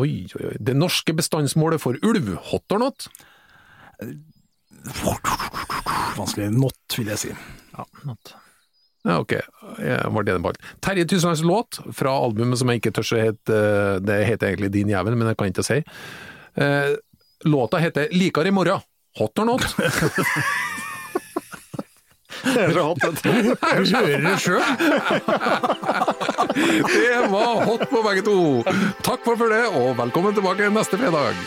Oi, 0.00 0.28
oi, 0.38 0.46
oi. 0.52 0.56
Det 0.56 0.74
norske 0.78 1.12
bestandsmålet 1.18 1.82
for 1.82 1.98
ulv, 2.06 2.32
hot 2.52 2.72
or 2.72 2.86
not? 2.86 3.08
Vanskelig. 6.16 6.48
Not, 6.54 6.96
vil 6.96 7.12
jeg 7.12 7.20
si. 7.26 7.34
Ja, 7.74 7.84
not. 8.08 8.34
Ja, 9.02 9.18
ok. 9.18 9.32
Jeg 9.82 10.10
var 10.14 10.26
det 10.26 10.36
på. 10.42 10.52
Terje 10.84 11.06
Tyslands 11.10 11.42
låt 11.42 11.80
fra 11.96 12.12
albumet 12.24 12.60
som 12.60 12.70
jeg 12.70 12.82
ikke 12.82 12.92
tør 12.94 13.08
å 13.16 13.22
hete 13.22 13.56
Det 14.06 14.18
heter 14.28 14.52
egentlig 14.52 14.70
Din 14.76 14.92
jævel, 14.92 15.16
men 15.18 15.32
jeg 15.32 15.38
kan 15.40 15.50
ikke 15.50 15.66
si. 15.66 15.80
Eh, 16.54 16.92
låta 17.50 17.80
heter 17.82 18.12
Likar 18.14 18.46
i 18.46 18.54
morgen. 18.54 18.84
Hot 19.18 19.42
or 19.42 19.44
not? 19.44 19.66
Det 22.42 22.58
er 22.58 22.72
så 22.74 22.82
hot. 22.82 22.98
du. 23.02 23.08
Du 23.22 23.96
hører 23.96 24.24
det 24.24 24.38
sjøl. 24.42 24.62
Det 26.86 27.18
var 27.30 27.62
hot 27.66 27.84
på 27.90 28.02
begge 28.06 28.24
to! 28.26 28.38
Takk 29.04 29.22
for 29.26 29.38
følget, 29.38 29.70
og 29.78 29.94
velkommen 29.98 30.34
tilbake 30.36 30.70
neste 30.74 30.98
fredag! 30.98 31.38